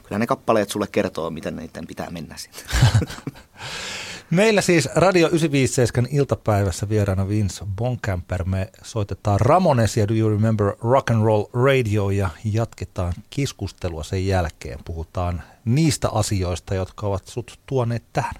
kyllä 0.03 0.19
ne 0.19 0.27
kappaleet 0.27 0.69
sulle 0.69 0.87
kertoo, 0.87 1.29
miten 1.29 1.55
niiden 1.55 1.87
pitää 1.87 2.09
mennä 2.09 2.35
sinne. 2.37 2.59
Meillä 4.29 4.61
siis 4.61 4.89
Radio 4.95 5.27
957 5.27 6.07
iltapäivässä 6.11 6.89
vieraana 6.89 7.27
Vince 7.27 7.65
Bonkamper. 7.75 8.43
Me 8.43 8.69
soitetaan 8.83 9.39
Ramonesia 9.39 10.07
Do 10.07 10.13
You 10.13 10.29
Remember 10.29 10.73
Rock 10.81 11.11
and 11.11 11.23
Roll 11.23 11.45
Radio 11.53 12.09
ja 12.09 12.29
jatketaan 12.43 13.13
keskustelua 13.29 14.03
sen 14.03 14.27
jälkeen. 14.27 14.79
Puhutaan 14.85 15.43
niistä 15.65 16.09
asioista, 16.09 16.75
jotka 16.75 17.07
ovat 17.07 17.27
sut 17.27 17.59
tuoneet 17.65 18.03
tähän. 18.13 18.33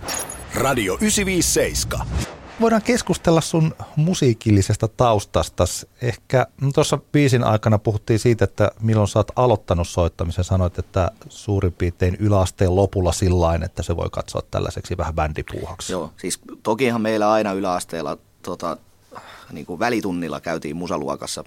Radio 0.56 0.94
957 0.94 2.08
voidaan 2.62 2.82
keskustella 2.82 3.42
sun 3.42 3.76
musiikillisesta 3.96 4.88
taustasta. 4.88 5.64
Ehkä 6.02 6.48
no 6.62 6.72
tuossa 6.72 6.98
biisin 6.98 7.44
aikana 7.44 7.78
puhuttiin 7.80 8.20
siitä, 8.20 8.44
että 8.46 8.72
milloin 8.82 9.08
sä 9.08 9.20
oot 9.20 9.32
aloittanut 9.36 9.88
soittamisen. 9.88 10.44
Sanoit, 10.44 10.80
että 10.80 11.12
suurin 11.30 11.74
piirtein 11.74 12.18
yläasteen 12.20 12.76
lopulla 12.76 13.12
sillain, 13.12 13.64
että 13.64 13.84
se 13.84 13.96
voi 13.96 14.10
katsoa 14.12 14.42
tällaiseksi 14.52 14.98
vähän 14.98 15.16
bändipuuhaksi. 15.16 15.92
Joo, 15.92 16.12
siis 16.18 16.40
tokihan 16.64 17.02
meillä 17.02 17.32
aina 17.32 17.54
yläasteella 17.54 18.18
tota, 18.42 18.78
niin 19.52 19.66
kuin 19.66 19.80
välitunnilla 19.80 20.40
käytiin 20.40 20.76
musaluokassa. 20.76 21.44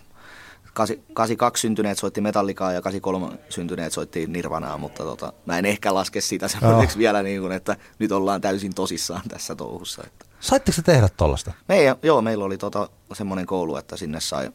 82 1.13 1.61
syntyneet 1.61 1.99
soitti 1.99 2.21
metallikaa 2.21 2.73
ja 2.73 2.83
83 2.83 3.39
syntyneet 3.49 3.93
soitti 3.93 4.27
nirvanaa, 4.27 4.79
mutta 4.79 5.03
tota, 5.03 5.33
mä 5.47 5.59
en 5.59 5.65
ehkä 5.65 5.95
laske 5.95 6.21
sitä 6.21 6.49
semmoiseksi 6.49 6.97
no. 6.97 6.99
vielä, 6.99 7.23
niin 7.23 7.41
kuin, 7.41 7.53
että 7.53 7.77
nyt 7.99 8.13
ollaan 8.13 8.41
täysin 8.41 8.75
tosissaan 8.75 9.23
tässä 9.29 9.55
touhussa. 9.55 10.03
Että. 10.07 10.28
Saitteko 10.41 10.77
se 10.77 10.83
tehdä 10.83 11.09
tuollaista? 11.17 11.53
Me, 11.69 11.97
joo, 12.03 12.23
meillä 12.23 12.45
oli 12.45 12.59
tota, 12.59 12.89
semmoinen 13.13 13.47
koulu, 13.47 13.77
että 13.77 13.97
sinne 13.97 14.21
sai, 14.21 14.51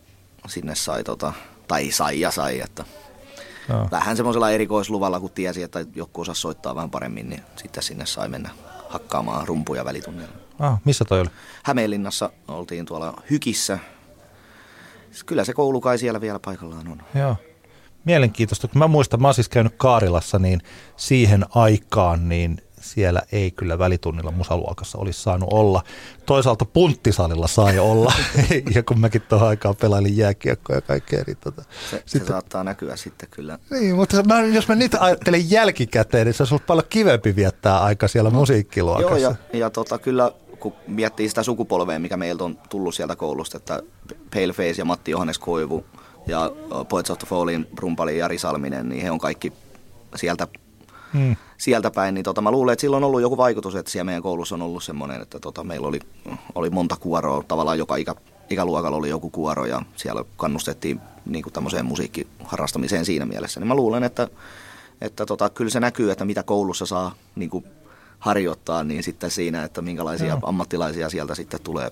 sinne 0.47 0.75
sai 0.75 1.03
tota, 1.03 1.33
tai 1.67 1.91
sai 1.91 2.19
ja 2.19 2.31
sai, 2.31 2.59
että 2.59 2.85
no. 3.69 3.87
vähän 3.91 4.17
semmoisella 4.17 4.51
erikoisluvalla, 4.51 5.19
kun 5.19 5.31
tiesi, 5.31 5.63
että 5.63 5.85
joku 5.95 6.21
osaa 6.21 6.35
soittaa 6.35 6.75
vähän 6.75 6.89
paremmin, 6.89 7.29
niin 7.29 7.41
sitten 7.55 7.83
sinne 7.83 8.05
sai 8.05 8.29
mennä 8.29 8.49
hakkaamaan 8.89 9.47
rumpuja 9.47 9.85
välitunnilla. 9.85 10.33
Ah, 10.59 10.81
missä 10.85 11.05
toi 11.05 11.19
oli? 11.19 11.29
Hämeenlinnassa 11.63 12.29
oltiin 12.47 12.85
tuolla 12.85 13.21
Hykissä. 13.29 13.79
Kyllä 15.25 15.43
se 15.43 15.53
koulu 15.53 15.81
kai 15.81 15.97
siellä 15.97 16.21
vielä 16.21 16.39
paikallaan 16.39 16.87
on. 16.87 17.01
Joo. 17.15 17.35
Mielenkiintoista. 18.05 18.67
Kun 18.67 18.79
mä 18.79 18.87
muistan, 18.87 19.21
mä 19.21 19.27
oon 19.27 19.33
siis 19.33 19.49
käynyt 19.49 19.73
Kaarilassa, 19.77 20.39
niin 20.39 20.61
siihen 20.97 21.45
aikaan 21.49 22.29
niin 22.29 22.61
siellä 22.83 23.21
ei 23.31 23.51
kyllä 23.51 23.79
välitunnilla 23.79 24.31
musaluokassa 24.31 24.97
olisi 24.97 25.21
saanut 25.21 25.49
olla. 25.53 25.83
Toisaalta 26.25 26.65
punttisalilla 26.65 27.47
sai 27.47 27.79
olla, 27.79 28.13
ja 28.75 28.83
kun 28.83 28.99
mäkin 28.99 29.21
tuohon 29.21 29.47
aikaan 29.47 29.75
pelailin 29.75 30.17
jääkiekkoa 30.17 30.75
ja 30.75 30.81
kaikkea. 30.81 31.23
Niin 31.27 31.37
tota, 31.37 31.61
se, 31.61 32.03
sitten, 32.05 32.21
se 32.21 32.27
saattaa 32.27 32.63
näkyä 32.63 32.95
sitten 32.95 33.29
kyllä. 33.31 33.59
Niin, 33.71 33.95
mutta 33.95 34.23
mä, 34.23 34.41
jos 34.41 34.67
mä 34.67 34.75
nyt 34.75 34.95
ajattelen 34.99 35.51
jälkikäteen, 35.51 36.25
niin 36.25 36.33
se 36.33 36.43
olisi 36.43 36.53
ollut 36.53 36.65
paljon 36.65 36.85
kivempi 36.89 37.35
viettää 37.35 37.83
aika 37.83 38.07
siellä 38.07 38.29
no, 38.29 38.39
musiikkiluokassa. 38.39 39.19
Joo, 39.19 39.35
ja, 39.53 39.59
ja 39.59 39.69
tota, 39.69 39.97
kyllä 39.97 40.31
kun 40.59 40.73
miettii 40.87 41.29
sitä 41.29 41.43
sukupolvea, 41.43 41.99
mikä 41.99 42.17
meiltä 42.17 42.43
on 42.43 42.57
tullut 42.69 42.95
sieltä 42.95 43.15
koulusta, 43.15 43.57
että 43.57 43.83
Paleface 44.33 44.75
ja 44.77 44.85
Matti 44.85 45.11
Johannes 45.11 45.39
Koivu 45.39 45.85
ja 46.27 46.51
Poets 46.89 47.09
of 47.09 47.19
the 47.19 47.27
Fallin 47.27 47.67
rumpali 47.79 48.17
Jari 48.17 48.37
Salminen, 48.37 48.89
niin 48.89 49.01
he 49.01 49.11
on 49.11 49.19
kaikki 49.19 49.53
sieltä 50.15 50.47
hmm. 51.13 51.35
sieltä 51.57 51.91
päin, 51.91 52.15
niin 52.15 52.23
tota, 52.23 52.41
mä 52.41 52.51
luulen, 52.51 52.73
että 52.73 52.81
sillä 52.81 52.97
on 52.97 53.03
ollut 53.03 53.21
joku 53.21 53.37
vaikutus, 53.37 53.75
että 53.75 53.91
siellä 53.91 54.05
meidän 54.05 54.23
koulussa 54.23 54.55
on 54.55 54.61
ollut 54.61 54.83
semmoinen, 54.83 55.21
että 55.21 55.39
tota, 55.39 55.63
meillä 55.63 55.87
oli, 55.87 55.99
oli 56.55 56.69
monta 56.69 56.95
kuoroa, 56.95 57.43
tavallaan 57.47 57.77
joka 57.77 57.95
ikä, 57.95 58.15
ikäluokalla 58.49 58.97
oli 58.97 59.09
joku 59.09 59.29
kuoro 59.29 59.65
ja 59.65 59.81
siellä 59.95 60.25
kannustettiin 60.37 61.01
niin 61.25 61.43
kuin 61.43 61.53
tämmöiseen 61.53 61.85
musiikkiharrastamiseen 61.85 63.05
siinä 63.05 63.25
mielessä. 63.25 63.59
Niin 63.59 63.67
mä 63.67 63.75
luulen, 63.75 64.03
että, 64.03 64.27
että 65.01 65.25
tota, 65.25 65.49
kyllä 65.49 65.71
se 65.71 65.79
näkyy, 65.79 66.11
että 66.11 66.25
mitä 66.25 66.43
koulussa 66.43 66.85
saa 66.85 67.15
niin 67.35 67.49
kuin 67.49 67.65
harjoittaa, 68.19 68.83
niin 68.83 69.03
sitten 69.03 69.31
siinä, 69.31 69.63
että 69.63 69.81
minkälaisia 69.81 70.27
Joo. 70.27 70.39
ammattilaisia 70.43 71.09
sieltä 71.09 71.35
sitten 71.35 71.59
tulee. 71.61 71.91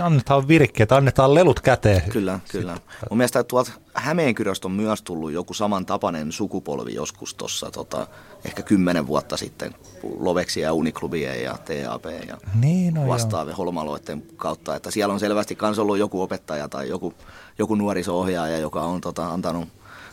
Annetaan 0.00 0.48
virikkeet, 0.48 0.92
annetaan 0.92 1.34
lelut 1.34 1.60
käteen. 1.60 2.02
Kyllä, 2.10 2.40
kyllä. 2.50 2.78
Mun 3.10 3.18
mielestä 3.18 3.44
tuolta 3.44 3.72
Hämeenkyröstä 3.94 4.68
on 4.68 4.72
myös 4.72 5.02
tullut 5.02 5.32
joku 5.32 5.54
samantapainen 5.54 6.32
sukupolvi 6.32 6.94
joskus 6.94 7.34
tuossa 7.34 7.70
tota, 7.70 8.06
ehkä 8.44 8.62
kymmenen 8.62 9.06
vuotta 9.06 9.36
sitten 9.36 9.74
Loveksia 10.18 10.68
ja 10.68 10.72
Uniklubien 10.72 11.42
ja 11.42 11.52
TAP 11.52 12.04
ja 12.28 12.38
Niin, 12.60 12.94
no 12.94 13.00
joo. 13.00 13.08
vastaavien 13.08 13.56
holmaloiden 13.56 14.22
kautta. 14.36 14.76
Että 14.76 14.90
siellä 14.90 15.14
on 15.14 15.20
selvästi 15.20 15.58
myös 15.62 15.78
ollut 15.78 15.98
joku 15.98 16.22
opettaja 16.22 16.68
tai 16.68 16.88
joku, 16.88 17.14
joku 17.58 17.74
nuoriso-ohjaaja, 17.74 18.58
joka 18.58 18.82
on 18.82 19.00
tota, 19.00 19.26
antanut 19.26 19.68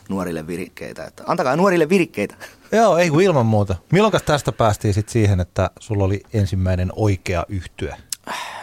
nuorille 0.08 0.46
virikkeitä. 0.46 1.04
Että 1.04 1.24
antakaa 1.26 1.56
nuorille 1.56 1.88
virikkeitä. 1.88 2.34
Joo, 2.72 2.98
ei 2.98 3.10
kun 3.10 3.22
ilman 3.22 3.46
muuta. 3.46 3.76
Milloin 3.92 4.14
tästä 4.24 4.52
päästiin 4.52 4.94
sitten 4.94 5.12
siihen, 5.12 5.40
että 5.40 5.70
sulla 5.80 6.04
oli 6.04 6.22
ensimmäinen 6.32 6.92
oikea 6.96 7.46
yhtyä? 7.48 7.96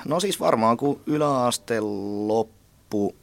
No 0.06 0.20
siis 0.20 0.40
varmaan 0.40 0.78
kun 0.78 1.02
yläaste 1.06 1.82
loppu, 2.28 3.16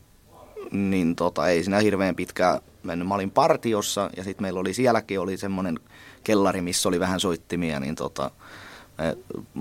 niin 0.70 1.16
tota, 1.16 1.48
ei 1.48 1.62
siinä 1.62 1.78
hirveän 1.78 2.16
pitkään 2.16 2.60
mennyt. 2.82 3.08
Mä 3.08 3.14
olin 3.14 3.30
partiossa 3.30 4.10
ja 4.16 4.24
sitten 4.24 4.42
meillä 4.44 4.60
oli 4.60 4.74
sielläkin 4.74 5.20
oli 5.20 5.36
semmoinen 5.36 5.80
kellari, 6.24 6.60
missä 6.60 6.88
oli 6.88 7.00
vähän 7.00 7.20
soittimia, 7.20 7.80
niin 7.80 7.94
tota, 7.94 8.30
me 8.98 9.16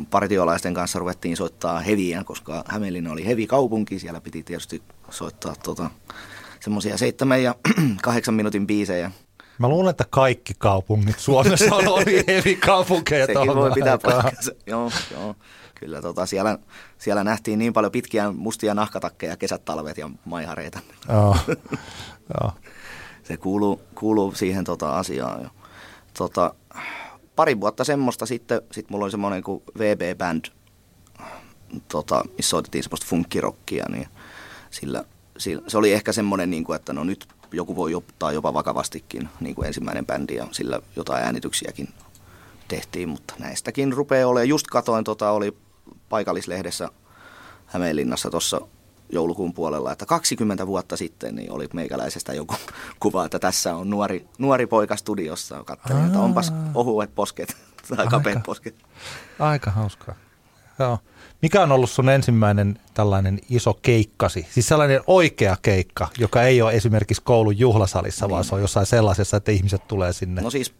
partiolaisten 0.09 0.73
kanssa 0.73 0.99
ruvettiin 0.99 1.37
soittaa 1.37 1.79
heviä, 1.79 2.23
koska 2.23 2.63
Hämeenlinna 2.67 3.11
oli 3.11 3.25
hevi 3.25 3.47
kaupunki, 3.47 3.99
siellä 3.99 4.21
piti 4.21 4.43
tietysti 4.43 4.81
soittaa 5.09 5.53
tota, 5.63 5.89
semmoisia 6.59 6.97
seitsemän 6.97 7.43
ja 7.43 7.55
kahdeksan 8.01 8.33
minuutin 8.33 8.67
biisejä. 8.67 9.11
Mä 9.57 9.69
luulen, 9.69 9.89
että 9.89 10.05
kaikki 10.09 10.53
kaupungit 10.57 11.19
Suomessa 11.19 11.75
on 11.75 11.87
oli 11.87 12.23
hevi 12.27 12.55
kaupunkeja. 12.55 13.25
Sekin 13.25 13.55
voi 13.55 13.71
pitää 13.71 13.97
paikkansa. 13.97 14.51
Joo, 14.65 14.91
joo. 15.11 15.35
Kyllä 15.85 16.01
tota, 16.01 16.25
siellä, 16.25 16.57
siellä 16.97 17.23
nähtiin 17.23 17.59
niin 17.59 17.73
paljon 17.73 17.91
pitkiä 17.91 18.31
mustia 18.31 18.73
nahkatakkeja, 18.73 19.37
kesät, 19.37 19.65
talvet 19.65 19.97
ja 19.97 20.09
maihareita. 20.25 20.79
Joo. 21.09 21.37
Joo. 22.41 22.51
Se 23.23 23.37
kuuluu, 23.37 23.81
kuuluu 23.95 24.35
siihen 24.35 24.63
tota 24.63 24.97
asiaan. 24.97 25.41
Ja, 25.41 25.49
tota, 26.17 26.53
pari 27.35 27.59
vuotta 27.61 27.83
semmoista 27.83 28.25
sitten, 28.25 28.61
sit 28.71 28.89
mulla 28.89 29.05
oli 29.05 29.11
semmoinen 29.11 29.43
kuin 29.43 29.63
VB 29.79 30.17
Band, 30.17 30.45
tota, 31.87 32.23
missä 32.37 32.49
soitettiin 32.49 32.83
semmoista 32.83 33.07
funkkirokkia, 33.09 33.85
niin 33.89 34.07
sillä, 34.71 35.03
sillä, 35.37 35.63
se 35.67 35.77
oli 35.77 35.93
ehkä 35.93 36.11
semmoinen, 36.11 36.49
niin 36.49 36.63
kuin, 36.63 36.75
että 36.75 36.93
no 36.93 37.03
nyt 37.03 37.27
joku 37.51 37.75
voi 37.75 37.95
ottaa 37.95 38.31
jopa 38.31 38.53
vakavastikin 38.53 39.29
niin 39.39 39.55
kuin 39.55 39.67
ensimmäinen 39.67 40.05
bändi 40.05 40.35
ja 40.35 40.47
sillä 40.51 40.79
jotain 40.95 41.23
äänityksiäkin 41.23 41.87
tehtiin, 42.67 43.09
mutta 43.09 43.33
näistäkin 43.39 43.93
rupeaa 43.93 44.29
olemaan. 44.29 44.49
Just 44.49 44.67
katoin, 44.67 45.03
tota, 45.03 45.31
oli 45.31 45.64
paikallislehdessä 46.09 46.89
Hämeenlinnassa 47.65 48.29
tuossa 48.29 48.61
joulukuun 49.09 49.53
puolella, 49.53 49.91
että 49.91 50.05
20 50.05 50.67
vuotta 50.67 50.97
sitten 50.97 51.35
niin 51.35 51.51
oli 51.51 51.67
meikäläisestä 51.73 52.33
joku 52.33 52.55
kuva, 52.99 53.25
että 53.25 53.39
tässä 53.39 53.75
on 53.75 53.89
nuori, 53.89 54.25
nuori 54.37 54.67
poika 54.67 54.95
studiossa. 54.95 55.63
Katselin, 55.63 56.05
että 56.05 56.19
onpas 56.19 56.53
ohuet 56.73 57.15
posket 57.15 57.57
tai 57.95 58.07
kapeat 58.07 58.43
posket. 58.43 58.75
Aika 59.39 59.71
hauskaa. 59.71 60.15
Joo. 60.79 60.99
Mikä 61.41 61.61
on 61.61 61.71
ollut 61.71 61.89
sun 61.89 62.09
ensimmäinen 62.09 62.79
tällainen 62.93 63.39
iso 63.49 63.73
keikkasi? 63.73 64.47
Siis 64.51 64.67
sellainen 64.67 65.01
oikea 65.07 65.57
keikka, 65.61 66.07
joka 66.17 66.43
ei 66.43 66.61
ole 66.61 66.73
esimerkiksi 66.73 67.23
koulun 67.23 67.59
juhlasalissa, 67.59 68.29
vaan 68.29 68.43
se 68.43 68.55
on 68.55 68.61
jossain 68.61 68.85
sellaisessa, 68.85 69.37
että 69.37 69.51
ihmiset 69.51 69.87
tulee 69.87 70.13
sinne. 70.13 70.41
No 70.41 70.49
siis 70.49 70.73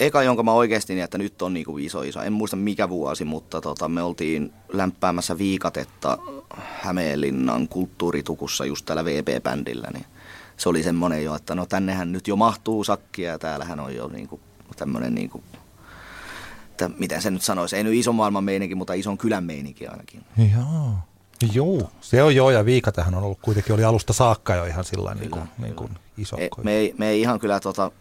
eka, 0.00 0.22
jonka 0.22 0.42
mä 0.42 0.52
oikeasti 0.52 0.94
niin, 0.94 1.04
että 1.04 1.18
nyt 1.18 1.42
on 1.42 1.54
niinku 1.54 1.78
iso 1.78 2.02
iso. 2.02 2.22
En 2.22 2.32
muista 2.32 2.56
mikä 2.56 2.88
vuosi, 2.88 3.24
mutta 3.24 3.60
tota, 3.60 3.88
me 3.88 4.02
oltiin 4.02 4.52
lämpäämässä 4.72 5.38
viikatetta 5.38 6.18
Hämeenlinnan 6.54 7.68
kulttuuritukussa 7.68 8.64
just 8.64 8.86
täällä 8.86 9.04
VB-bändillä. 9.04 9.88
Niin 9.92 10.06
se 10.56 10.68
oli 10.68 10.82
semmoinen 10.82 11.24
jo, 11.24 11.34
että 11.34 11.54
no 11.54 11.66
tännehän 11.66 12.12
nyt 12.12 12.28
jo 12.28 12.36
mahtuu 12.36 12.84
sakkia 12.84 13.30
ja 13.30 13.38
täällähän 13.38 13.80
on 13.80 13.94
jo 13.94 14.08
niinku 14.08 14.40
tämmöinen 14.76 15.14
niinku, 15.14 15.42
että 16.70 16.90
miten 16.98 17.22
se 17.22 17.30
nyt 17.30 17.42
sanoisi, 17.42 17.76
ei 17.76 17.84
nyt 17.84 17.94
ison 17.94 18.14
maailman 18.14 18.44
meininki, 18.44 18.74
mutta 18.74 18.92
ison 18.92 19.18
kylän 19.18 19.44
meininki 19.44 19.86
ainakin. 19.86 20.24
Joo. 20.56 20.92
Joo, 21.52 21.90
se 22.00 22.22
on 22.22 22.36
joo 22.36 22.50
ja 22.50 22.64
Viikatähän 22.64 23.14
on 23.14 23.22
ollut 23.22 23.38
kuitenkin 23.42 23.74
oli 23.74 23.84
alusta 23.84 24.12
saakka 24.12 24.54
jo 24.54 24.64
ihan 24.64 24.84
sillä 24.84 25.14
niin 25.14 25.30
kuin, 25.30 25.44
niin 25.58 25.74
kuin 25.74 25.90
iso. 26.18 26.36
Me, 26.62 26.72
ei, 26.72 26.94
me 26.98 27.08
ei 27.08 27.20
ihan 27.20 27.38
kyllä 27.40 27.60
tota, 27.60 27.92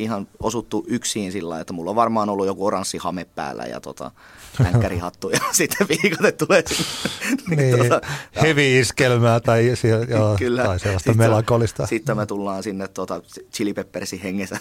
ihan 0.00 0.28
osuttu 0.42 0.84
yksin 0.86 1.32
sillä 1.32 1.60
että 1.60 1.72
mulla 1.72 1.90
on 1.90 1.96
varmaan 1.96 2.28
ollut 2.28 2.46
joku 2.46 2.66
oranssi 2.66 2.98
hame 2.98 3.24
päällä 3.24 3.64
ja 3.64 3.80
tota, 3.80 4.10
länkkärihattu 4.58 5.30
ja 5.30 5.40
sitten 5.52 5.88
viikatet 5.88 6.36
tulee 6.36 6.62
sinne. 6.66 7.56
niin, 7.62 7.78
tota, 7.78 8.00
heavy 8.42 8.78
iskelmää 8.78 9.40
tai, 9.40 9.72
joo, 10.08 10.36
Kyllä. 10.38 10.64
tai 10.64 10.78
sellaista 10.78 11.10
Sitten- 11.10 11.26
melankolista. 11.30 11.86
Sitten 11.86 12.16
me 12.16 12.26
tullaan 12.26 12.62
sinne 12.62 12.88
tota, 12.88 13.22
chili 13.52 13.74
peppersin 13.74 14.20
hengessä 14.20 14.56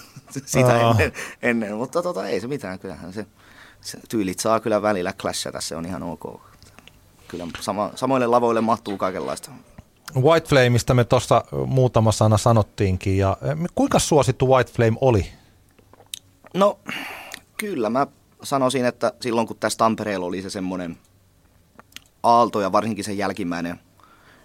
sitä 0.45 0.85
Aa. 0.87 0.91
ennen, 0.91 1.13
ennen, 1.41 1.75
mutta 1.75 2.01
tota, 2.01 2.27
ei 2.27 2.41
se 2.41 2.47
mitään, 2.47 2.79
kyllähän 2.79 3.13
se, 3.13 3.25
se 3.81 3.97
tyylit 4.09 4.39
saa 4.39 4.59
kyllä 4.59 4.81
välillä 4.81 5.13
clashata, 5.13 5.61
se 5.61 5.75
on 5.75 5.85
ihan 5.85 6.03
ok. 6.03 6.41
Kyllä 7.27 7.47
sama, 7.59 7.91
samoille 7.95 8.27
lavoille 8.27 8.61
mahtuu 8.61 8.97
kaikenlaista. 8.97 9.51
White 10.15 10.47
Flameista 10.47 10.93
me 10.93 11.03
tuossa 11.03 11.43
muutama 11.65 12.11
sana 12.11 12.37
sanottiinkin. 12.37 13.17
Ja 13.17 13.37
kuinka 13.75 13.99
suosittu 13.99 14.47
White 14.47 14.71
Flame 14.71 14.97
oli? 15.01 15.25
No 16.53 16.79
kyllä 17.57 17.89
mä 17.89 18.07
sanoisin, 18.43 18.85
että 18.85 19.13
silloin 19.21 19.47
kun 19.47 19.57
tässä 19.59 19.77
Tampereella 19.77 20.25
oli 20.25 20.41
se 20.41 20.49
semmoinen 20.49 20.97
aalto 22.23 22.61
ja 22.61 22.71
varsinkin 22.71 23.05
se 23.05 23.13
jälkimmäinen, 23.13 23.79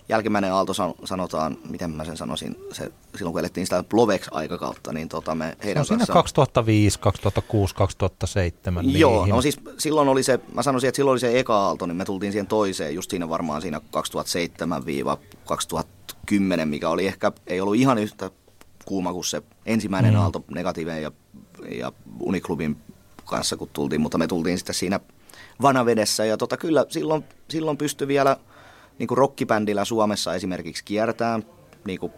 jälkimmäinen 0.09 0.53
aalto 0.53 0.75
san- 0.75 0.95
sanotaan, 1.05 1.57
miten 1.71 1.91
mä 1.91 2.05
sen 2.05 2.17
sanoisin, 2.17 2.57
se, 2.73 2.93
silloin 3.17 3.33
kun 3.33 3.41
elettiin 3.41 3.67
sitä 3.67 3.85
Blovex-aikakautta, 3.89 4.93
niin 4.93 5.09
tota 5.09 5.35
me 5.35 5.57
heidän 5.65 5.81
No 5.81 5.85
siinä 5.85 5.99
kanssaan- 5.99 6.15
2005, 6.15 6.99
2006, 6.99 7.75
2007. 7.75 8.99
Joo, 8.99 9.13
niihin. 9.25 9.35
no 9.35 9.43
siis 9.43 9.61
silloin 9.79 10.09
oli 10.09 10.23
se, 10.23 10.41
mä 10.55 10.63
sanoisin, 10.63 10.89
että 10.89 10.97
silloin 10.97 11.13
oli 11.13 11.21
se 11.21 11.39
eka 11.39 11.57
aalto, 11.59 11.87
niin 11.87 11.97
me 11.97 12.05
tultiin 12.05 12.33
siihen 12.33 12.47
toiseen, 12.47 12.95
just 12.95 13.11
siinä 13.11 13.29
varmaan 13.29 13.63
siinä 13.63 13.81
2007-2010, 15.51 16.65
mikä 16.65 16.89
oli 16.89 17.07
ehkä, 17.07 17.33
ei 17.47 17.61
ollut 17.61 17.75
ihan 17.77 17.99
yhtä 17.99 18.31
kuuma 18.85 19.13
kuin 19.13 19.25
se 19.25 19.43
ensimmäinen 19.67 20.11
Mm. 20.13 20.17
mm. 20.19 20.23
aalto 20.23 20.45
negatiiveen 20.51 21.03
ja, 21.03 21.13
ja 21.71 21.93
Uniklubin 22.21 22.77
kanssa, 23.25 23.57
kun 23.57 23.69
tultiin, 23.73 24.01
mutta 24.01 24.19
me 24.19 24.27
tultiin 24.27 24.59
sitten 24.59 24.75
siinä 24.75 25.01
vanavedessä 25.63 26.25
ja 26.25 26.37
tota, 26.37 26.57
kyllä 26.57 26.87
silloin, 26.89 27.25
silloin 27.49 27.77
pystyi 27.77 28.09
vielä 28.09 28.37
niin 28.99 29.07
kuin 29.07 29.19
rockibändillä 29.19 29.85
Suomessa 29.85 30.35
esimerkiksi 30.35 30.85
kiertämään 30.85 31.45
niin 31.85 32.01
kuin 32.01 32.13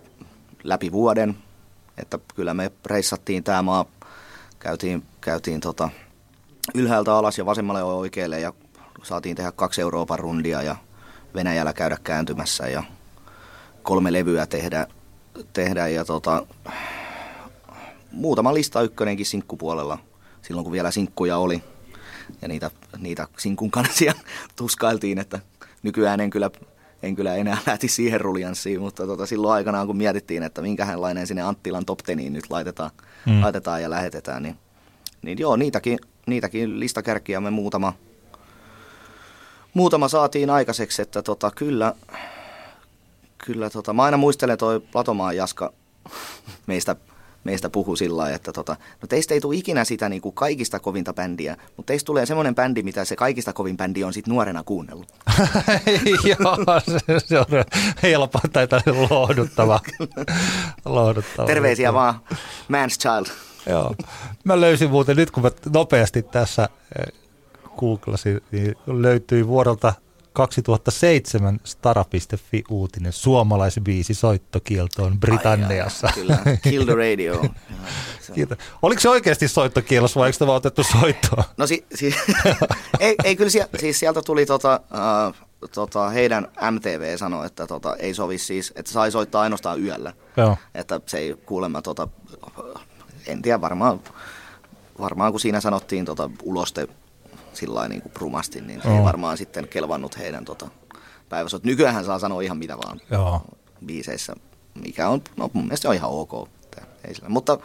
läpi 0.65 0.93
vuoden, 0.93 1.37
että 1.99 2.19
kyllä 2.35 2.55
me 2.55 2.73
reissattiin 2.87 3.45
tämä 3.45 3.63
maa, 3.63 3.85
käytiin, 4.59 5.03
käytiin 5.21 5.61
tota, 5.61 5.89
ylhäältä 6.75 7.15
alas 7.15 7.39
ja 7.39 7.47
vasemmalle 7.47 7.81
ja 7.81 7.85
oikealle 7.85 8.41
ja 8.41 8.53
saatiin 9.03 9.37
tehdä 9.37 9.53
kaksi 9.53 9.81
Euroopan 9.81 10.19
rundia 10.19 10.63
ja 10.63 10.77
Venäjällä 11.35 11.73
käydä 11.73 11.97
kääntymässä 12.05 12.69
ja 12.69 12.83
kolme 13.83 14.13
levyä 14.13 14.47
tehdä, 14.47 14.87
tehdä 15.53 15.89
ja 15.89 16.05
tota, 16.05 16.47
muutama 18.13 18.55
lista 18.55 18.83
ykkönenkin 18.83 19.27
sinkkupuolella 19.27 19.99
silloin 20.47 20.65
kun 20.65 20.73
vielä 20.73 20.91
sinkkuja 20.91 21.39
oli. 21.39 21.63
Ja 22.43 22.49
niitä, 22.49 22.71
niitä 22.99 23.29
sinkun 23.39 23.71
kansia 23.71 24.15
tuskailtiin, 24.57 25.19
että 25.19 25.41
nykyään 25.87 26.21
en 26.21 26.31
kyllä, 26.31 26.51
en 27.03 27.17
kyllä 27.17 27.35
enää 27.35 27.59
lähti 27.67 27.89
siihen 27.89 28.21
ruljanssiin, 28.21 28.81
mutta 28.81 29.07
tota, 29.07 29.27
silloin 29.27 29.55
aikanaan 29.55 29.87
kun 29.87 29.97
mietittiin, 29.97 30.43
että 30.43 30.63
minkälainen 30.63 31.27
sinne 31.27 31.43
Anttilan 31.43 31.85
top 31.85 31.99
teniin 31.99 32.33
nyt 32.33 32.45
laitetaan, 32.51 32.91
Mm. 33.27 33.33
mm. 33.33 33.43
laitetaan 33.43 33.83
ja 33.83 33.91
lähetetään, 33.91 34.43
niin, 34.43 34.57
niin 35.23 35.39
joo, 35.39 35.57
niitäkin, 35.57 35.99
niitäkin 36.27 36.81
listakärkiä 36.81 37.41
me 37.41 37.51
muutama, 37.51 37.93
muutama 39.75 40.09
saatiin 40.09 40.51
aikaiseksi, 40.51 41.03
että 41.03 41.23
tota, 41.23 41.51
kyllä, 41.51 41.95
kyllä 43.39 43.71
tota, 43.71 43.93
mä 43.93 44.03
aina 44.03 44.17
muistelen 44.17 44.59
toi 44.59 44.81
Platomaan 44.81 45.37
Jaska 45.37 45.73
meistä, 46.67 46.97
meistä 47.47 47.71
puhu 47.71 47.97
sillä 47.97 48.17
lailla, 48.17 48.37
että 48.37 48.53
tota, 48.53 48.77
no 49.03 49.09
teistä 49.09 49.35
ei 49.35 49.41
tule 49.41 49.57
ikinä 49.57 49.85
sitä 49.85 50.09
niin 50.09 50.23
kuin 50.23 50.35
kaikista 50.35 50.81
kovinta 50.81 51.15
bändiä, 51.15 51.57
mutta 51.77 51.91
teistä 51.91 52.07
tulee 52.07 52.27
semmoinen 52.27 52.55
bändi, 52.55 52.83
mitä 52.83 53.05
se 53.05 53.17
kaikista 53.17 53.53
kovin 53.53 53.77
bändi 53.77 54.05
on 54.05 54.13
sitten 54.13 54.33
nuorena 54.33 54.63
kuunnellut. 54.63 55.07
Joo, 56.39 56.81
se, 56.81 57.27
se 57.27 57.39
on 57.39 57.47
helppo 58.03 58.41
tai 58.53 58.67
lohduttava. 59.11 59.81
lohduttava. 60.85 61.47
Terveisiä 61.47 61.93
vaan, 61.93 62.21
Man's 62.73 62.99
Child. 63.01 63.27
Joo. 63.67 63.95
Mä 64.45 64.61
löysin 64.61 64.91
muuten 64.91 65.17
nyt, 65.17 65.31
kun 65.31 65.43
mä 65.43 65.51
nopeasti 65.73 66.23
tässä 66.23 66.69
eh, 66.99 67.13
googlasin, 67.77 68.41
niin 68.53 68.75
löytyi 68.87 69.47
vuodelta 69.47 69.93
2007 70.37 71.61
Stara.fi 71.65 72.65
uutinen 72.71 73.13
suomalaisbiisi 73.13 74.15
soittokieltoon 74.15 75.21
Britanniassa. 75.21 76.07
Ai, 76.07 76.13
ai, 76.13 76.21
kyllä, 76.21 76.57
Kill 76.63 76.85
the 76.85 76.95
Radio. 76.95 77.45
Kiitos. 78.35 78.59
Oliko 78.83 79.01
se 79.01 79.09
oikeasti 79.09 79.49
soittokielos 79.49 80.17
vai 80.17 80.29
eikö 80.29 80.47
vaan 80.47 80.57
otettu 80.57 80.83
soittoa? 80.83 81.45
No 81.57 81.67
si, 81.67 81.87
si, 81.95 82.15
ei, 83.01 83.15
ei, 83.25 83.37
kyllä 83.37 83.51
sieltä, 83.51 83.79
siis 83.79 83.99
sieltä 83.99 84.23
tuli 84.23 84.47
tota, 84.47 84.81
uh, 85.29 85.69
tota, 85.75 86.09
heidän 86.09 86.49
MTV 86.71 87.17
sanoi, 87.17 87.47
että 87.47 87.67
tota, 87.67 87.97
ei 87.97 88.15
sovi 88.15 88.39
siis, 88.39 88.73
että 88.77 88.93
sai 88.93 89.11
soittaa 89.11 89.43
ainoastaan 89.43 89.85
yöllä. 89.85 90.13
Joo. 90.37 90.57
Että 90.75 91.01
se 91.07 91.19
ei 91.19 91.35
kuulemma, 91.47 91.83
tota, 91.83 92.09
en 93.27 93.43
tiedä 93.43 93.61
varmaan, 93.61 94.01
varmaan 95.01 95.33
kun 95.33 95.41
siinä 95.41 95.61
sanottiin 95.61 96.05
tota, 96.05 96.31
uloste 96.43 96.89
sillä 97.57 97.89
niin 97.89 98.03
kuin 98.03 98.13
prumasti, 98.13 98.61
niin 98.61 98.83
se 98.83 98.89
ei 98.89 99.05
varmaan 99.05 99.39
sitten 99.39 99.69
kelvannut 99.69 100.19
heidän 100.19 100.45
tota, 100.45 100.69
päivässä. 101.29 101.61
Nykyään 101.63 102.05
saa 102.05 102.19
sanoa 102.19 102.41
ihan 102.41 102.59
mitä 102.59 102.77
vaan 102.77 103.01
Joo. 103.11 103.43
biiseissä, 103.87 104.35
mikä 104.75 105.09
on, 105.09 105.23
no 105.37 105.51
mun 105.53 105.65
mielestä 105.65 105.83
se 105.83 105.89
on 105.89 105.95
ihan 105.95 106.11
ok. 106.11 106.49
Ei 107.05 107.15
sillä. 107.15 107.29
Mutta 107.29 107.59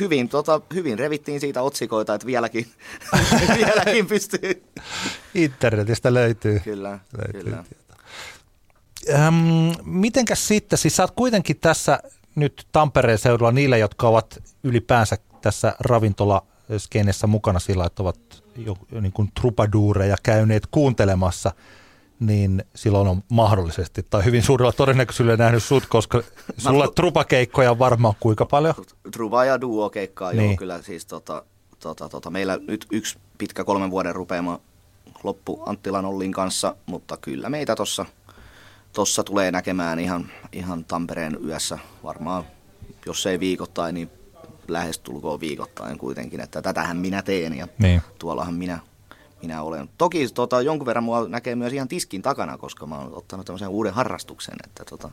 hyvin, 0.00 0.28
tota, 0.28 0.60
hyvin 0.74 0.98
revittiin 0.98 1.40
siitä 1.40 1.62
otsikoita, 1.62 2.14
että 2.14 2.26
vieläkin, 2.26 2.66
vieläkin 3.56 4.06
pystyy. 4.06 4.64
Internetistä 5.34 6.14
löytyy. 6.14 6.60
Kyllä, 6.60 6.98
löytyy 7.18 7.42
kyllä. 7.42 7.64
Ähm, 9.14 9.70
mitenkäs 9.84 10.48
sitten, 10.48 10.78
siis 10.78 10.96
sä 10.96 11.02
oot 11.02 11.10
kuitenkin 11.10 11.56
tässä 11.56 11.98
nyt 12.34 12.66
Tampereen 12.72 13.18
seudulla 13.18 13.52
niille, 13.52 13.78
jotka 13.78 14.08
ovat 14.08 14.42
ylipäänsä 14.64 15.16
tässä 15.42 15.76
ravintolaskenessä 15.80 17.26
mukana 17.26 17.58
sillä, 17.58 17.86
että 17.86 18.02
ovat 18.02 18.43
jo 18.56 19.00
niin 19.00 19.12
kuin 19.12 19.30
trupaduureja 19.40 20.16
käyneet 20.22 20.66
kuuntelemassa, 20.70 21.52
niin 22.20 22.64
silloin 22.74 23.08
on 23.08 23.22
mahdollisesti 23.28 24.02
tai 24.10 24.24
hyvin 24.24 24.42
suurella 24.42 24.72
todennäköisyydellä 24.72 25.44
nähnyt 25.44 25.62
sut, 25.62 25.86
koska 25.86 26.22
sulla 26.58 26.88
trupakeikkoja 26.88 27.70
on 27.70 27.78
varmaan 27.78 28.14
kuinka 28.20 28.46
paljon? 28.46 28.74
Truva 29.12 29.44
ja 29.44 29.60
duo 29.60 29.90
keikkaa 29.90 30.32
niin. 30.32 30.50
Joo 30.50 30.56
kyllä 30.56 30.82
siis 30.82 31.06
tota, 31.06 31.44
tota, 31.78 32.08
tota, 32.08 32.30
meillä 32.30 32.58
nyt 32.68 32.86
yksi 32.92 33.18
pitkä 33.38 33.64
kolmen 33.64 33.90
vuoden 33.90 34.14
rupeama 34.14 34.60
loppu 35.22 35.62
Anttilan 35.66 36.04
Ollin 36.04 36.32
kanssa, 36.32 36.76
mutta 36.86 37.16
kyllä 37.16 37.50
meitä 37.50 37.76
tossa, 37.76 38.06
tossa 38.92 39.24
tulee 39.24 39.50
näkemään 39.50 39.98
ihan, 39.98 40.30
ihan 40.52 40.84
Tampereen 40.84 41.38
yössä 41.44 41.78
varmaan, 42.04 42.44
jos 43.06 43.26
ei 43.26 43.40
viikoittain, 43.40 43.94
niin 43.94 44.10
lähestulkoon 44.68 45.40
viikoittain 45.40 45.98
kuitenkin, 45.98 46.40
että 46.40 46.62
tätähän 46.62 46.96
minä 46.96 47.22
teen 47.22 47.56
ja 47.56 47.68
Niin. 47.78 48.02
tuollahan 48.18 48.54
minä, 48.54 48.78
minä 49.42 49.62
olen. 49.62 49.88
Toki 49.98 50.28
tota, 50.34 50.60
jonkun 50.62 50.86
verran 50.86 51.04
mua 51.04 51.28
näkee 51.28 51.54
myös 51.54 51.72
ihan 51.72 51.88
tiskin 51.88 52.22
takana, 52.22 52.58
koska 52.58 52.86
mä 52.86 52.98
oon 52.98 53.14
ottanut 53.14 53.46
tämmöisen 53.46 53.68
uuden 53.68 53.94
harrastuksen, 53.94 54.54
että 54.64 54.84
tota, 54.84 55.10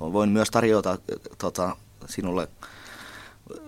voin 0.00 0.30
myös 0.30 0.50
tarjota 0.50 0.98
tota, 1.38 1.76
sinulle 2.08 2.48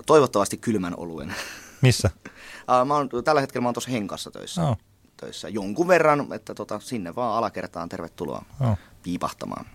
toivottavasti 0.07 0.57
kylmän 0.57 0.95
oluen. 0.97 1.35
Missä? 1.83 2.11
Mä 2.87 2.95
oon, 2.95 3.09
tällä 3.25 3.41
hetkellä 3.41 3.63
mä 3.63 3.69
oon 3.69 3.75
tuossa 3.75 3.91
Henkassa 3.91 4.31
töissä, 4.31 4.61
Joo. 4.63 4.77
töissä 5.17 5.49
jonkun 5.49 5.89
verran, 5.89 6.33
että 6.33 6.55
tota, 6.55 6.81
sinne 6.81 7.15
vaan 7.15 7.37
alakertaan 7.39 7.89
tervetuloa 7.89 8.45
Joo. 8.61 8.77
piipahtamaan. 9.03 9.67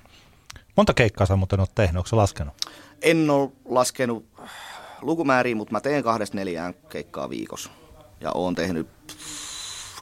Monta 0.78 0.94
keikkaa 0.94 1.28
sä 1.28 1.36
muuten 1.36 1.60
oot 1.60 1.76
tehnyt, 1.76 1.96
onko 1.98 2.18
laskenut? 2.18 2.54
En 3.02 3.30
ole 3.30 3.52
laskenut 3.66 4.26
lukumääriä, 5.04 5.56
mutta 5.56 5.72
mä 5.72 5.82
teen 5.82 6.04
kahdesta 6.04 6.38
neljään 6.38 6.74
keikkaa 6.90 7.30
viikossa. 7.30 7.70
Ja 8.22 8.32
oon 8.36 8.56
tehnyt 8.56 8.88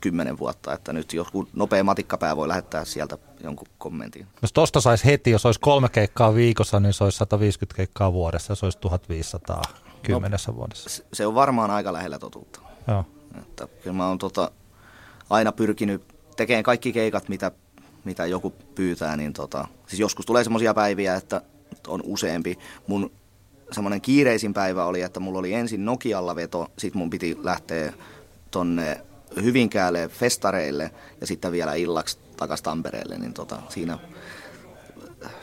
kymmenen 0.01 0.39
vuotta, 0.39 0.73
että 0.73 0.93
nyt 0.93 1.13
joku 1.13 1.47
nopea 1.53 1.83
matikkapää 1.83 2.35
voi 2.35 2.47
lähettää 2.47 2.85
sieltä 2.85 3.17
jonkun 3.43 3.67
kommentin. 3.77 4.27
Jos 4.41 4.53
tosta 4.53 4.81
saisi 4.81 5.05
heti, 5.05 5.31
jos 5.31 5.45
olisi 5.45 5.59
kolme 5.59 5.89
keikkaa 5.89 6.35
viikossa, 6.35 6.79
niin 6.79 6.93
se 6.93 7.03
olisi 7.03 7.17
150 7.17 7.77
keikkaa 7.77 8.13
vuodessa, 8.13 8.55
se 8.55 8.65
olisi 8.65 8.77
1500 8.77 9.61
kymmenessä 10.03 10.55
vuodessa. 10.55 10.89
Se- 10.89 11.03
Se 11.13 11.25
on 11.27 11.35
varmaan 11.35 11.71
aika 11.71 11.93
lähellä 11.93 12.19
totuutta. 12.19 12.59
Joo. 12.87 13.05
Että 13.41 13.67
kyllä 13.83 13.97
mä 13.97 14.07
oon 14.07 14.17
tota, 14.17 14.51
aina 15.29 15.51
pyrkinyt 15.51 16.03
tekemään 16.35 16.63
kaikki 16.63 16.93
keikat, 16.93 17.29
mitä, 17.29 17.51
mitä 18.03 18.25
joku 18.25 18.49
pyytää. 18.75 19.17
Niin 19.17 19.33
tota, 19.33 19.67
siis 19.87 19.99
joskus 19.99 20.25
tulee 20.25 20.43
semmoisia 20.43 20.73
päiviä, 20.73 21.15
että 21.15 21.41
on 21.87 22.01
useampi. 22.05 22.57
Mun 22.87 23.11
semmoinen 23.71 24.01
kiireisin 24.01 24.53
päivä 24.53 24.85
oli, 24.85 25.01
että 25.01 25.19
mulla 25.19 25.39
oli 25.39 25.53
ensin 25.53 25.85
Nokialla 25.85 26.35
veto, 26.35 26.67
sit 26.77 26.93
mun 26.93 27.09
piti 27.09 27.37
lähteä 27.43 27.93
tonne 28.51 29.01
Hyvinkäälle 29.43 30.07
festareille 30.07 30.91
ja 31.21 31.27
sitten 31.27 31.51
vielä 31.51 31.73
illaksi 31.73 32.17
takaisin 32.37 32.63
Tampereelle, 32.63 33.17
niin 33.17 33.33
tota, 33.33 33.61
siinä 33.69 33.99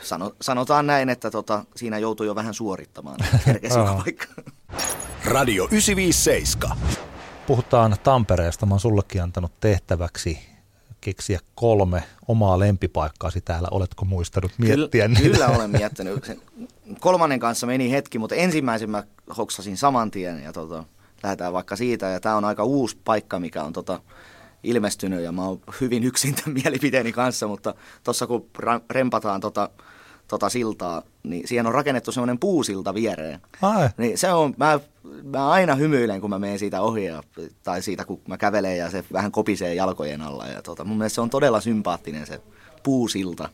sano, 0.01 0.35
sanotaan 0.41 0.87
näin, 0.87 1.09
että 1.09 1.31
tota, 1.31 1.65
siinä 1.75 1.97
joutui 1.97 2.27
jo 2.27 2.35
vähän 2.35 2.53
suorittamaan, 2.53 3.17
vaikka. 4.05 4.25
Radio 5.25 5.63
957. 5.63 6.77
Puhutaan 7.47 7.95
Tampereesta. 8.03 8.65
Mä 8.65 8.73
oon 8.73 8.79
sullekin 8.79 9.23
antanut 9.23 9.51
tehtäväksi 9.59 10.39
keksiä 11.01 11.39
kolme 11.55 12.03
omaa 12.27 12.59
lempipaikkaasi 12.59 13.41
täällä. 13.41 13.67
Oletko 13.71 14.05
muistanut 14.05 14.51
miettiä 14.57 15.07
kyllä, 15.07 15.19
niitä? 15.19 15.37
Kyllä 15.37 15.47
olen 15.47 15.69
miettinyt. 15.69 16.23
Sen 16.23 16.41
kolmannen 16.99 17.39
kanssa 17.39 17.67
meni 17.67 17.91
hetki, 17.91 18.19
mutta 18.19 18.35
ensimmäisen 18.35 18.89
mä 18.89 19.03
hoksasin 19.37 19.77
saman 19.77 20.11
tien 20.11 20.43
ja 20.43 20.53
tota, 20.53 20.83
lähdetään 21.23 21.53
vaikka 21.53 21.75
siitä. 21.75 22.05
Ja 22.05 22.19
tämä 22.19 22.35
on 22.35 22.45
aika 22.45 22.63
uusi 22.63 22.97
paikka, 23.05 23.39
mikä 23.39 23.63
on 23.63 23.73
tota, 23.73 24.01
ilmestynyt 24.63 25.21
ja 25.21 25.31
mä 25.31 25.45
oon 25.45 25.61
hyvin 25.81 26.03
yksin 26.03 26.35
tämän 26.35 26.53
mielipiteeni 26.63 27.11
kanssa, 27.11 27.47
mutta 27.47 27.75
tuossa 28.03 28.27
kun 28.27 28.49
ra- 28.57 28.85
rempataan 28.89 29.41
tota, 29.41 29.69
tota 30.29 30.49
siltaa, 30.49 31.01
niin 31.23 31.47
siihen 31.47 31.67
on 31.67 31.73
rakennettu 31.73 32.11
semmoinen 32.11 32.39
puusilta 32.39 32.93
viereen. 32.93 33.39
Ai, 33.61 33.89
Niin 33.97 34.17
se 34.17 34.33
on, 34.33 34.53
mä, 34.57 34.79
mä 35.23 35.49
aina 35.49 35.75
hymyilen, 35.75 36.21
kun 36.21 36.29
mä 36.29 36.39
menen 36.39 36.59
siitä 36.59 36.81
ohi, 36.81 37.05
ja, 37.05 37.23
tai 37.63 37.81
siitä, 37.81 38.05
kun 38.05 38.21
mä 38.27 38.37
kävelen 38.37 38.77
ja 38.77 38.89
se 38.89 39.03
vähän 39.13 39.31
kopisee 39.31 39.73
jalkojen 39.73 40.21
alla. 40.21 40.47
Ja 40.47 40.61
tota, 40.61 40.83
mun 40.83 40.97
mielestä 40.97 41.15
se 41.15 41.21
on 41.21 41.29
todella 41.29 41.61
sympaattinen 41.61 42.27
se 42.27 42.41
puusilta. 42.83 43.49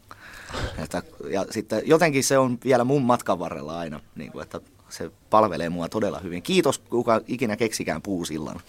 Että, 0.77 1.03
ja 1.29 1.45
sitten 1.51 1.81
jotenkin 1.85 2.23
se 2.23 2.37
on 2.37 2.57
vielä 2.63 2.83
mun 2.83 3.01
matkan 3.01 3.39
varrella 3.39 3.79
aina, 3.79 3.99
niin 4.15 4.31
kuin, 4.31 4.43
että 4.43 4.61
se 4.89 5.11
palvelee 5.29 5.69
mua 5.69 5.89
todella 5.89 6.19
hyvin. 6.19 6.43
Kiitos, 6.43 6.79
kuka 6.79 7.21
ikinä 7.27 7.57
keksikään 7.57 8.01
puusillan. 8.01 8.61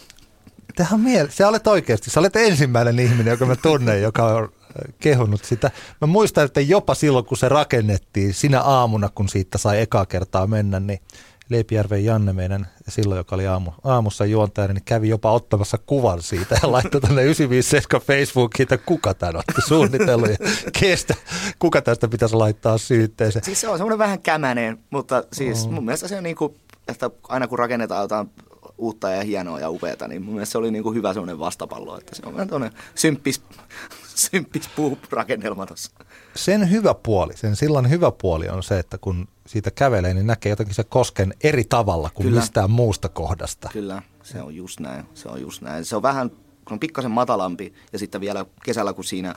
Tähän 0.76 1.00
miele- 1.00 1.30
sä 1.30 1.48
olet 1.48 1.66
oikeasti, 1.66 2.10
sä 2.10 2.20
olet 2.20 2.36
ensimmäinen 2.36 2.98
ihminen, 2.98 3.30
joka 3.30 3.46
mä 3.46 3.56
tunnen, 3.56 4.02
joka 4.02 4.24
on 4.24 4.42
äh, 4.44 4.94
kehunut 5.00 5.44
sitä. 5.44 5.70
Mä 6.00 6.06
muistan, 6.06 6.44
että 6.44 6.60
jopa 6.60 6.94
silloin, 6.94 7.24
kun 7.24 7.36
se 7.36 7.48
rakennettiin, 7.48 8.34
sinä 8.34 8.60
aamuna, 8.60 9.08
kun 9.14 9.28
siitä 9.28 9.58
sai 9.58 9.80
ekaa 9.80 10.06
kertaa 10.06 10.46
mennä, 10.46 10.80
niin 10.80 11.00
Leipijärven 11.48 12.04
Janne, 12.04 12.32
meidän 12.32 12.66
silloin, 12.88 13.18
joka 13.18 13.34
oli 13.34 13.46
aamu, 13.46 13.70
aamussa 13.84 14.24
juontajana, 14.24 14.74
niin 14.74 14.84
kävi 14.84 15.08
jopa 15.08 15.32
ottamassa 15.32 15.78
kuvan 15.78 16.22
siitä 16.22 16.58
ja 16.62 16.72
laittoi 16.72 17.00
tänne 17.00 17.22
957 17.22 18.00
Facebookiin, 18.06 18.62
että 18.62 18.78
kuka 18.78 19.14
tämän 19.14 19.36
otti 19.36 19.62
suunnitellut 19.68 20.28
ja 20.28 20.36
kestä, 20.80 21.14
kuka 21.58 21.82
tästä 21.82 22.08
pitäisi 22.08 22.34
laittaa 22.34 22.78
syytteeseen. 22.78 23.44
Siis 23.44 23.60
se 23.60 23.68
on 23.68 23.78
semmoinen 23.78 23.98
vähän 23.98 24.20
kämäneen, 24.20 24.78
mutta 24.90 25.24
siis 25.32 25.68
mun 25.68 25.84
mielestä 25.84 26.08
se 26.08 26.16
on 26.16 26.22
niin 26.22 26.36
kuin, 26.36 26.56
että 26.88 27.10
aina 27.28 27.48
kun 27.48 27.58
rakennetaan 27.58 28.02
jotain 28.02 28.30
uutta 28.78 29.10
ja 29.10 29.22
hienoa 29.24 29.60
ja 29.60 29.70
upeata, 29.70 30.08
niin 30.08 30.22
mun 30.22 30.34
mielestä 30.34 30.52
se 30.52 30.58
oli 30.58 30.70
niin 30.70 30.82
kuin 30.82 30.94
hyvä 30.96 31.12
semmoinen 31.12 31.38
vastapallo, 31.38 31.98
että 31.98 32.14
se 32.14 32.22
on 32.26 32.32
vähän 32.32 32.48
tuonne 32.48 32.70
symppis, 32.94 33.42
symppis 34.30 34.68
puurakennelma 34.76 35.66
tuossa. 35.66 35.90
sen 36.34 36.70
hyvä 36.70 36.94
puoli, 36.94 37.36
sen 37.36 37.56
sillan 37.56 37.90
hyvä 37.90 38.10
puoli 38.10 38.48
on 38.48 38.62
se, 38.62 38.78
että 38.78 38.98
kun 38.98 39.28
siitä 39.46 39.70
kävelee, 39.70 40.14
niin 40.14 40.26
näkee 40.26 40.50
jotenkin 40.50 40.74
se 40.74 40.84
kosken 40.84 41.34
eri 41.42 41.64
tavalla 41.64 42.10
kuin 42.14 42.26
Kyllä. 42.26 42.40
mistään 42.40 42.70
muusta 42.70 43.08
kohdasta. 43.08 43.68
Kyllä, 43.72 44.02
se 44.22 44.42
on 44.42 44.56
just 44.56 44.80
näin, 44.80 45.04
se 45.14 45.28
on 45.28 45.40
just 45.40 45.62
näin. 45.62 45.84
Se 45.84 45.96
on 45.96 46.02
vähän, 46.02 46.30
kun 46.30 46.72
on 46.72 46.80
pikkasen 46.80 47.10
matalampi 47.10 47.74
ja 47.92 47.98
sitten 47.98 48.20
vielä 48.20 48.46
kesällä, 48.64 48.92
kun 48.92 49.04
siinä 49.04 49.34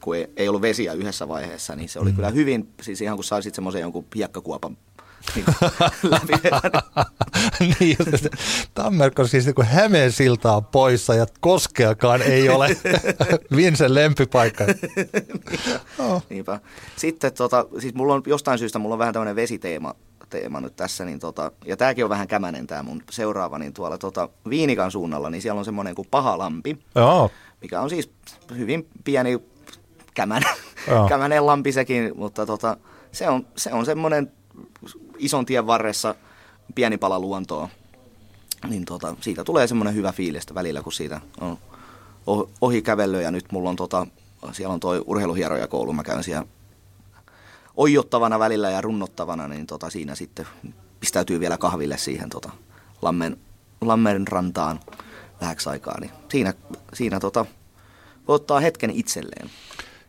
kun 0.00 0.16
ei, 0.16 0.30
ei 0.36 0.48
ollut 0.48 0.62
vesiä 0.62 0.92
yhdessä 0.92 1.28
vaiheessa, 1.28 1.76
niin 1.76 1.88
se 1.88 1.98
oli 1.98 2.10
mm. 2.10 2.16
kyllä 2.16 2.30
hyvin, 2.30 2.68
siis 2.82 3.00
ihan 3.00 3.16
kun 3.16 3.24
saisit 3.24 3.54
semmoisen 3.54 3.80
jonkun 3.80 4.04
hiekkakuopan 4.14 4.76
niin 5.34 5.44
läpi 6.02 6.32
niin, 7.80 7.96
just, 7.98 8.26
Tammerko 8.74 9.26
siis 9.26 9.44
niin 9.44 9.54
kuin 9.54 9.66
Hämeen 9.66 10.12
siltaa 10.12 10.60
poissa 10.60 11.14
ja 11.14 11.26
koskeakaan 11.40 12.22
ei 12.22 12.48
ole 12.48 12.76
Vinsen 13.56 13.94
lempipaikka. 13.94 14.64
Oh. 15.98 16.22
Niinpä. 16.30 16.60
Sitten 16.96 17.32
tota, 17.32 17.66
siis 17.78 17.94
mulla 17.94 18.14
on 18.14 18.22
jostain 18.26 18.58
syystä 18.58 18.78
mulla 18.78 18.94
on 18.94 18.98
vähän 18.98 19.14
tämmöinen 19.14 19.36
vesiteema 19.36 19.94
teema 20.30 20.60
nyt 20.60 20.76
tässä, 20.76 21.04
niin 21.04 21.18
tota, 21.18 21.52
ja 21.64 21.76
tämäkin 21.76 22.04
on 22.04 22.10
vähän 22.10 22.28
kämänen 22.28 22.66
tämä 22.66 22.82
mun 22.82 23.02
seuraava, 23.10 23.58
niin 23.58 23.72
tuolla 23.72 23.98
tota, 23.98 24.28
Viinikan 24.50 24.90
suunnalla, 24.90 25.30
niin 25.30 25.42
siellä 25.42 25.58
on 25.58 25.64
semmoinen 25.64 25.94
kuin 25.94 26.08
Pahalampi, 26.10 26.78
Joo, 26.94 27.30
mikä 27.62 27.80
on 27.80 27.90
siis 27.90 28.10
hyvin 28.56 28.88
pieni 29.04 29.38
kämänen, 30.14 30.50
Joo. 30.88 31.08
kämänen 31.12 31.46
lampi 31.46 31.72
sekin, 31.72 32.12
mutta 32.14 32.46
tota, 32.46 32.76
se 33.12 33.28
on, 33.28 33.46
se 33.56 33.72
on 33.72 33.86
semmoinen 33.86 34.32
ison 35.18 35.46
tien 35.46 35.66
varressa 35.66 36.14
pieni 36.74 36.98
pala 36.98 37.20
luontoa. 37.20 37.68
Niin 38.68 38.84
tota, 38.84 39.16
siitä 39.20 39.44
tulee 39.44 39.66
semmoinen 39.66 39.94
hyvä 39.94 40.12
fiilistä 40.12 40.54
välillä, 40.54 40.82
kun 40.82 40.92
siitä 40.92 41.20
on 41.40 41.58
ohi 42.60 42.82
kävellyt 42.82 43.22
ja 43.22 43.30
nyt 43.30 43.52
mulla 43.52 43.70
on 43.70 43.76
tota, 43.76 44.06
siellä 44.52 44.74
on 44.74 44.80
toi 44.80 45.02
urheiluhierojakoulu, 45.06 45.92
mä 45.92 46.02
käyn 46.02 46.24
siellä 46.24 46.46
oijottavana 47.76 48.38
välillä 48.38 48.70
ja 48.70 48.80
runnottavana, 48.80 49.48
niin 49.48 49.66
tota, 49.66 49.90
siinä 49.90 50.14
sitten 50.14 50.46
pistäytyy 51.00 51.40
vielä 51.40 51.58
kahville 51.58 51.98
siihen 51.98 52.30
tota, 52.30 52.50
Lammen, 53.02 53.36
Lammen 53.80 54.28
rantaan 54.28 54.80
vähäksi 55.40 55.68
aikaa, 55.68 56.00
niin 56.00 56.10
siinä, 56.28 56.54
siinä 56.94 57.20
tota, 57.20 57.46
ottaa 58.28 58.60
hetken 58.60 58.90
itselleen. 58.90 59.50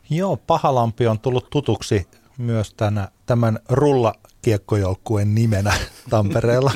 Joo, 0.10 0.38
Pahalampi 0.38 1.08
on 1.08 1.20
tullut 1.20 1.50
tutuksi 1.50 2.08
myös 2.38 2.74
tänä, 2.74 3.08
tämän 3.26 3.60
rullakiekkojoukkueen 4.48 5.36
nimenä 5.36 5.74
Tampereella. 6.10 6.72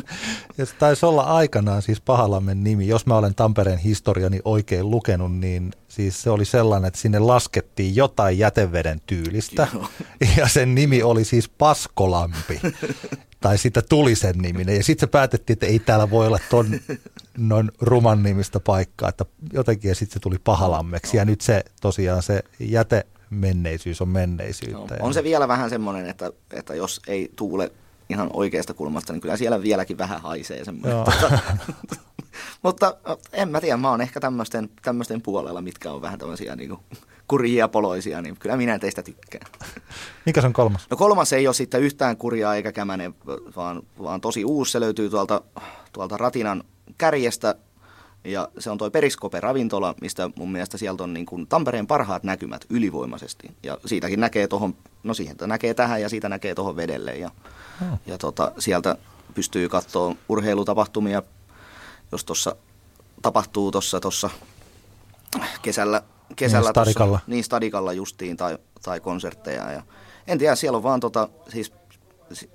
Ja 0.58 0.66
se 0.66 0.76
taisi 0.76 1.06
olla 1.06 1.22
aikanaan 1.22 1.82
siis 1.82 2.02
Pahalammen 2.02 2.64
nimi. 2.64 2.88
Jos 2.88 3.06
mä 3.06 3.18
olen 3.18 3.36
Tampereen 3.36 3.78
historiani 3.78 4.40
oikein 4.46 4.92
lukenut, 4.92 5.36
niin 5.36 5.72
siis 5.88 6.22
se 6.22 6.30
oli 6.30 6.46
sellainen, 6.46 6.88
että 6.88 7.00
sinne 7.00 7.20
laskettiin 7.20 7.96
jotain 7.96 8.38
jäteveden 8.38 9.02
tyylistä. 9.06 9.68
Joo. 9.74 9.88
Ja 10.38 10.48
sen 10.48 10.76
nimi 10.76 11.04
oli 11.04 11.24
siis 11.24 11.50
Paskolampi. 11.50 12.62
tai 13.42 13.58
siitä 13.58 13.82
tuli 13.82 14.16
sen 14.16 14.38
niminen. 14.38 14.76
Ja 14.76 14.84
sitten 14.84 15.08
se 15.08 15.12
päätettiin, 15.12 15.56
että 15.56 15.66
ei 15.66 15.80
täällä 15.80 16.10
voi 16.10 16.28
olla 16.28 16.40
ton 16.50 16.80
noin 17.38 17.72
ruman 17.82 18.24
nimistä 18.24 18.60
paikkaa, 18.60 19.10
että 19.10 19.26
jotenkin 19.54 19.90
ja 19.90 19.96
sitten 19.96 20.14
se 20.14 20.20
tuli 20.20 20.38
pahalammeksi. 20.44 21.18
Ja 21.18 21.26
nyt 21.26 21.42
se 21.42 21.64
tosiaan 21.82 22.24
se 22.24 22.44
jäte 22.60 23.06
menneisyys 23.32 24.02
on 24.02 24.10
menneisyyttä. 24.10 24.96
No, 24.96 25.06
on 25.06 25.14
se 25.14 25.24
vielä 25.24 25.48
vähän 25.48 25.70
semmoinen, 25.70 26.06
että, 26.10 26.32
että 26.54 26.76
jos 26.76 27.02
ei 27.08 27.32
tuule 27.36 27.72
ihan 28.10 28.30
oikeasta 28.34 28.74
kulmasta, 28.74 29.14
niin 29.14 29.22
kyllä 29.22 29.38
siellä 29.38 29.62
vieläkin 29.62 29.98
vähän 29.98 30.22
haisee 30.22 30.66
semmoinen. 30.66 31.06
Tota, 31.06 31.40
mutta 32.64 32.98
en 33.34 33.50
mä 33.50 33.62
tiedä, 33.62 33.78
mä 33.78 33.90
oon 33.90 34.02
ehkä 34.02 34.20
tämmöisten, 34.20 34.70
tämmöisten 34.82 35.22
puolella, 35.22 35.62
mitkä 35.62 35.92
on 35.92 36.02
vähän 36.02 36.20
tämmöisiä 36.20 36.56
niin 36.56 36.78
kurjia 37.28 37.68
poloisia, 37.68 38.22
niin 38.22 38.38
kyllä 38.40 38.58
minä 38.58 38.80
teistä 38.80 39.04
tykkään. 39.04 39.46
Mikä 40.26 40.42
se 40.42 40.48
on 40.48 40.54
kolmas? 40.54 40.88
No 40.90 40.98
kolmas 40.98 41.34
ei 41.34 41.48
ole 41.48 41.54
sitten 41.54 41.82
yhtään 41.82 42.18
kurjaa 42.18 42.56
eikä 42.56 42.72
kämänen, 42.72 43.16
vaan, 43.56 43.82
vaan 44.02 44.22
tosi 44.22 44.46
uusi. 44.46 44.72
Se 44.72 44.80
löytyy 44.80 45.10
tuolta, 45.10 45.42
tuolta 45.94 46.18
Ratinan 46.18 46.64
kärjestä 46.98 47.56
ja 48.24 48.50
se 48.60 48.70
on 48.70 48.78
toi 48.78 48.90
Periskope-ravintola, 48.90 49.96
mistä 50.02 50.30
mun 50.36 50.52
mielestä 50.52 50.78
sieltä 50.78 51.04
on 51.04 51.14
niin 51.14 51.26
kuin 51.26 51.48
Tampereen 51.48 51.88
parhaat 51.88 52.24
näkymät 52.24 52.66
ylivoimaisesti. 52.70 53.52
Ja 53.64 53.78
siitäkin 53.86 54.20
näkee 54.20 54.48
tuohon, 54.48 54.76
no 55.04 55.14
siihen 55.14 55.36
näkee 55.42 55.74
tähän 55.74 56.02
ja 56.02 56.10
siitä 56.10 56.30
näkee 56.30 56.56
tuohon 56.56 56.76
vedelle. 56.76 57.16
Ja, 57.16 57.32
Hmm. 57.80 57.98
ja 58.06 58.18
tota, 58.18 58.52
sieltä 58.60 58.96
pystyy 59.34 59.70
katsoa 59.70 60.16
urheilutapahtumia, 60.30 61.24
jos 62.12 62.26
tuossa 62.26 62.56
tapahtuu 63.22 63.72
tuossa 63.72 64.00
tossa 64.00 64.30
kesällä, 65.62 66.02
kesällä 66.36 66.68
Niin, 66.68 66.74
stadikalla. 66.74 67.18
Tossa, 67.18 67.32
niin 67.32 67.44
stadikalla 67.44 67.94
justiin 67.94 68.38
tai, 68.38 68.58
tai 68.84 69.00
konsertteja. 69.00 69.72
Ja, 69.72 69.84
en 70.28 70.38
tiedä, 70.38 70.56
siellä 70.56 70.76
on 70.76 70.84
vaan 70.84 71.00
tota, 71.00 71.30
siis, 71.50 71.74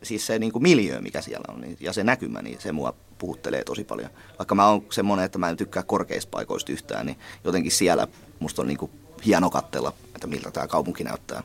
siis 0.02 0.26
se 0.26 0.38
niin 0.38 0.52
kuin 0.52 0.62
miljö, 0.62 1.00
mikä 1.00 1.20
siellä 1.20 1.54
on, 1.54 1.60
niin, 1.60 1.76
ja 1.80 1.92
se 1.92 2.04
näkymä, 2.04 2.42
niin 2.42 2.60
se 2.60 2.72
mua 2.72 2.94
puhuttelee 3.18 3.64
tosi 3.64 3.84
paljon. 3.84 4.10
Vaikka 4.38 4.54
mä 4.54 4.68
oon 4.68 4.84
semmoinen, 4.90 5.24
että 5.24 5.38
mä 5.38 5.48
en 5.48 5.56
tykkää 5.56 5.82
korkeista 5.82 6.30
paikoista 6.30 6.72
yhtään, 6.72 7.06
niin 7.06 7.18
jotenkin 7.44 7.72
siellä 7.72 8.08
musta 8.40 8.62
on 8.62 8.68
niin 8.68 8.78
kuin 8.78 8.90
hieno 9.26 9.50
katsella, 9.50 9.92
että 10.14 10.26
miltä 10.26 10.50
tämä 10.50 10.66
kaupunki 10.66 11.04
näyttää. 11.04 11.42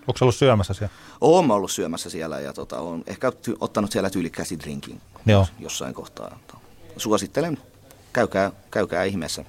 Onko 0.00 0.18
ollut 0.20 0.34
syömässä 0.34 0.74
siellä? 0.74 0.94
Oon 1.20 1.46
mä 1.46 1.54
ollut 1.54 1.70
syömässä 1.70 2.10
siellä 2.10 2.40
ja 2.40 2.52
tota, 2.52 2.80
on 2.80 3.04
ehkä 3.06 3.30
ty- 3.30 3.56
ottanut 3.60 3.92
siellä 3.92 4.10
tyylikkäästi 4.10 4.58
drinkin 4.58 5.00
Joo. 5.26 5.46
jossain 5.58 5.94
kohtaa. 5.94 6.38
Suosittelen, 6.96 7.58
käykää, 8.12 8.52
käykää 8.70 9.04
ihmeessä. 9.04 9.44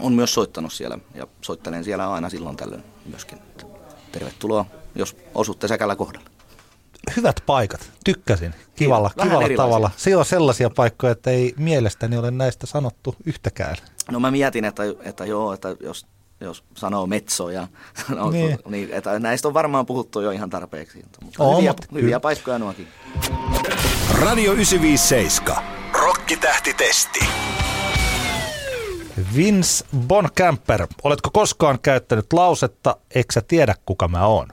On 0.00 0.12
myös 0.12 0.34
soittanut 0.34 0.72
siellä 0.72 0.98
ja 1.14 1.26
soittelen 1.40 1.84
siellä 1.84 2.12
aina 2.12 2.28
silloin 2.28 2.56
tällöin 2.56 2.84
myöskin. 3.06 3.38
Tervetuloa, 4.12 4.66
jos 4.94 5.16
osutte 5.34 5.68
säkällä 5.68 5.96
kohdalle. 5.96 6.30
Hyvät 7.16 7.42
paikat, 7.46 7.90
tykkäsin. 8.04 8.54
Kivalla, 8.76 9.10
Vähän 9.16 9.28
kivalla 9.28 9.44
erilaisia. 9.46 9.64
tavalla. 9.64 9.90
Se 9.96 10.16
on 10.16 10.24
sellaisia 10.24 10.70
paikkoja, 10.70 11.12
että 11.12 11.30
ei 11.30 11.54
mielestäni 11.56 12.16
ole 12.16 12.30
näistä 12.30 12.66
sanottu 12.66 13.16
yhtäkään. 13.26 13.76
No 14.10 14.20
mä 14.20 14.30
mietin, 14.30 14.64
että, 14.64 14.82
että 15.04 15.24
joo, 15.26 15.52
että 15.52 15.76
jos, 15.80 16.06
jos 16.40 16.64
sanoo 16.76 17.06
metso 17.06 17.50
ja 17.50 17.68
sanoo, 18.08 18.30
Niin. 18.30 18.46
niin. 18.48 18.58
Niin, 18.68 18.92
että 18.92 19.18
näistä 19.18 19.48
on 19.48 19.54
varmaan 19.54 19.86
puhuttu 19.86 20.20
jo 20.20 20.30
ihan 20.30 20.50
tarpeeksi. 20.50 21.04
Mutta 21.24 21.44
On, 21.44 21.56
hyviä, 21.56 21.70
mutta 21.70 21.86
hyviä 21.92 22.02
kyllä. 22.02 22.20
paikkoja 22.20 22.58
nuokin. 22.58 22.88
Radio 24.20 24.52
957. 24.52 25.56
Rokkitähtitesti. 25.92 27.20
Vince 29.36 29.84
Boncamper, 30.06 30.86
oletko 31.04 31.30
koskaan 31.32 31.78
käyttänyt 31.82 32.32
lausetta, 32.32 32.96
eikö 33.14 33.32
sä 33.32 33.40
tiedä 33.48 33.74
kuka 33.86 34.08
mä 34.08 34.26
oon? 34.26 34.48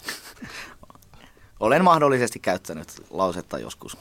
Olen 1.59 1.83
mahdollisesti 1.83 2.39
käyttänyt 2.39 2.87
lausetta 3.09 3.59
joskus. 3.59 3.97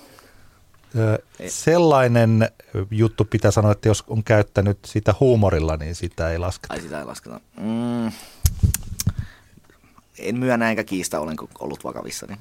Sellainen 1.48 2.48
juttu 2.90 3.24
pitää 3.24 3.50
sanoa, 3.50 3.72
että 3.72 3.88
jos 3.88 4.04
on 4.06 4.24
käyttänyt 4.24 4.78
sitä 4.84 5.14
huumorilla, 5.20 5.76
niin 5.76 5.94
sitä 5.94 6.30
ei 6.30 6.38
lasketa. 6.38 6.74
Ai 6.74 6.80
sitä 6.80 6.98
ei 6.98 7.04
lasketa. 7.04 7.40
Mm. 7.56 8.12
En 10.18 10.38
myönnä 10.38 10.70
enkä 10.70 10.84
kiistä, 10.84 11.20
olenko 11.20 11.48
ollut 11.60 11.84
vakavissa. 11.84 12.26
Niin. 12.26 12.38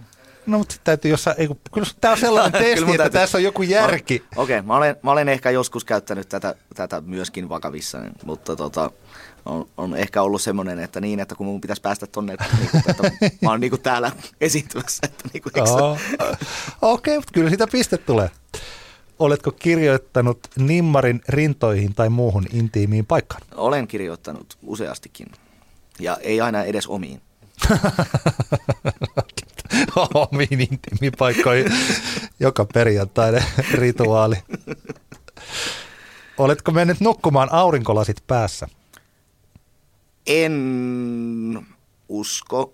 No 0.47 0.57
mutta 0.57 0.75
täytyy 0.83 1.11
jossain, 1.11 1.35
ei, 1.39 1.47
kun- 1.47 1.59
kyllä 1.73 1.87
tämä 2.01 2.11
on 2.11 2.17
sellainen 2.17 2.61
testi, 2.63 2.91
että 2.91 3.09
tässä 3.09 3.37
on 3.37 3.43
joku 3.43 3.61
järki. 3.61 4.23
Okei, 4.35 4.57
okay, 4.59 4.67
mä, 4.67 4.77
olen, 4.77 4.95
mä 5.03 5.11
olen 5.11 5.29
ehkä 5.29 5.49
joskus 5.49 5.85
käyttänyt 5.85 6.29
tätä, 6.29 6.55
tätä 6.75 7.01
myöskin 7.01 7.49
vakavissa, 7.49 7.97
mutta 8.25 8.55
tota, 8.55 8.91
on, 9.45 9.67
on 9.77 9.95
ehkä 9.95 10.21
ollut 10.21 10.41
semmoinen, 10.41 10.79
että 10.79 11.01
niin, 11.01 11.19
että 11.19 11.35
kun 11.35 11.45
mun 11.45 11.61
pitäisi 11.61 11.81
päästä 11.81 12.07
tonne, 12.07 12.33
että, 12.33 12.45
niinku, 12.59 12.77
että 12.89 13.03
mä 13.41 13.49
oon 13.49 13.59
niinku 13.59 13.77
täällä 13.77 14.11
esiintymässä, 14.41 14.99
että 15.03 15.29
sä- 15.33 15.59
Joo. 15.77 15.91
Okei, 15.91 16.37
okay, 16.81 17.15
mutta 17.15 17.33
kyllä 17.33 17.49
sitä 17.49 17.67
piste 17.67 17.97
tulee. 17.97 18.31
Oletko 19.19 19.51
kirjoittanut 19.51 20.39
nimmarin 20.57 21.21
rintoihin 21.29 21.93
tai 21.93 22.09
muuhun 22.09 22.45
intiimiin 22.53 23.05
paikkaan? 23.05 23.41
olen 23.55 23.87
kirjoittanut 23.87 24.57
useastikin 24.63 25.27
ja 25.99 26.17
ei 26.21 26.41
aina 26.41 26.63
edes 26.63 26.87
omiin. 26.87 27.21
Omiin 30.13 30.61
intiimiin 30.61 31.13
paikkoihin 31.17 31.71
joka 32.39 32.65
perjantainen 32.65 33.43
rituaali. 33.73 34.35
Oletko 36.37 36.71
mennyt 36.71 36.99
nukkumaan 36.99 37.49
aurinkolasit 37.51 38.17
päässä? 38.27 38.67
En 40.27 41.65
usko, 42.09 42.73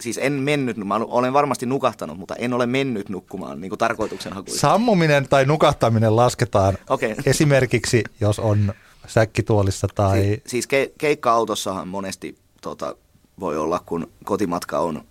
siis 0.00 0.18
en 0.18 0.32
mennyt, 0.32 0.76
mä 0.76 0.96
olen 0.96 1.32
varmasti 1.32 1.66
nukahtanut, 1.66 2.18
mutta 2.18 2.34
en 2.36 2.52
ole 2.52 2.66
mennyt 2.66 3.08
nukkumaan 3.08 3.60
niin 3.60 3.78
tarkoituksenhakuisesti. 3.78 4.60
Sammuminen 4.60 5.28
tai 5.28 5.46
nukahtaminen 5.46 6.16
lasketaan 6.16 6.78
Okei. 6.88 7.16
esimerkiksi, 7.26 8.04
jos 8.20 8.38
on 8.38 8.72
säkkituolissa 9.06 9.88
tai... 9.94 10.20
Si- 10.20 10.42
siis 10.46 10.66
ke- 10.66 10.92
keikka-autossahan 10.98 11.88
monesti 11.88 12.38
tota, 12.60 12.96
voi 13.40 13.58
olla, 13.58 13.80
kun 13.86 14.10
kotimatka 14.24 14.78
on 14.78 15.04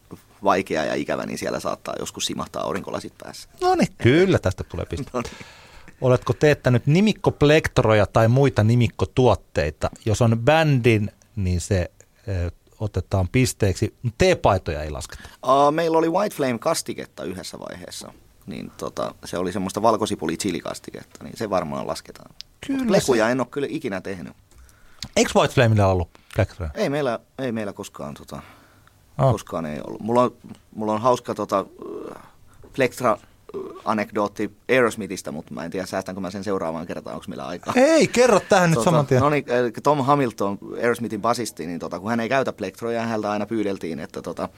vaikea 0.43 0.85
ja 0.85 0.95
ikävä, 0.95 1.25
niin 1.25 1.37
siellä 1.37 1.59
saattaa 1.59 1.95
joskus 1.99 2.25
simahtaa 2.25 2.63
aurinkolasit 2.63 3.13
päässä. 3.23 3.49
No 3.61 3.75
niin, 3.75 3.87
kyllä 3.97 4.39
tästä 4.39 4.63
tulee 4.63 4.85
piste. 4.85 5.11
No 5.13 5.21
niin. 5.21 5.45
Oletko 6.01 6.33
teettänyt 6.33 6.87
nimikkoplektroja 6.87 8.05
tai 8.05 8.27
muita 8.27 8.63
nimikkotuotteita? 8.63 9.89
Jos 10.05 10.21
on 10.21 10.39
bändin, 10.39 11.11
niin 11.35 11.61
se 11.61 11.91
ö, 12.27 12.51
otetaan 12.79 13.27
pisteeksi. 13.27 13.95
T-paitoja 14.17 14.83
ei 14.83 14.91
lasketa. 14.91 15.29
Uh, 15.45 15.71
meillä 15.71 15.97
oli 15.97 16.09
White 16.09 16.35
Flame-kastiketta 16.35 17.23
yhdessä 17.23 17.59
vaiheessa. 17.59 18.13
Niin 18.45 18.71
tota, 18.77 19.15
se 19.25 19.37
oli 19.37 19.51
semmoista 19.51 19.81
valkosipuli 19.81 20.37
chilikastiketta, 20.37 21.23
niin 21.23 21.37
se 21.37 21.49
varmaan 21.49 21.87
lasketaan. 21.87 22.35
Kyllä 22.67 22.91
Lekuja 22.91 23.29
en 23.29 23.39
ole 23.39 23.47
kyllä 23.51 23.67
ikinä 23.69 24.01
tehnyt. 24.01 24.33
Eikö 25.15 25.31
White 25.35 25.53
Flamella 25.53 25.87
ollut 25.87 26.09
plektroja? 26.35 26.71
Ei 26.75 26.89
meillä, 26.89 27.19
ei 27.39 27.51
meillä 27.51 27.73
koskaan, 27.73 28.13
tota, 28.13 28.41
Ah. 29.17 29.31
koskaan 29.31 29.65
ei 29.65 29.79
ollut. 29.87 30.01
Mulla 30.01 30.21
on, 30.23 30.35
mulla 30.75 30.93
on 30.93 31.01
hauska 31.01 31.35
tota, 31.35 31.65
äh, 32.15 32.21
Flextra 32.73 33.17
anekdootti 33.85 34.51
Aerosmithista, 34.69 35.31
mutta 35.31 35.53
mä 35.53 35.65
en 35.65 35.71
tiedä 35.71 35.85
säästänkö 35.85 36.21
mä 36.21 36.31
sen 36.31 36.43
seuraavaan 36.43 36.87
kertaan, 36.87 37.13
onko 37.15 37.25
meillä 37.27 37.47
aikaa. 37.47 37.73
Ei, 37.77 38.07
kerro 38.07 38.39
tähän 38.39 38.71
nyt 38.71 38.81
saman 38.81 39.05
tien. 39.07 39.21
No 39.21 39.29
niin, 39.29 39.45
Tom 39.83 39.97
Hamilton, 40.05 40.57
Aerosmithin 40.81 41.21
basisti, 41.21 41.67
niin 41.67 41.79
tota, 41.79 41.99
kun 41.99 42.09
hän 42.09 42.19
ei 42.19 42.29
käytä 42.29 42.53
plektroja, 42.53 43.01
häneltä 43.01 43.31
aina 43.31 43.45
pyydeltiin, 43.45 43.99
että, 43.99 44.21
tota, 44.21 44.49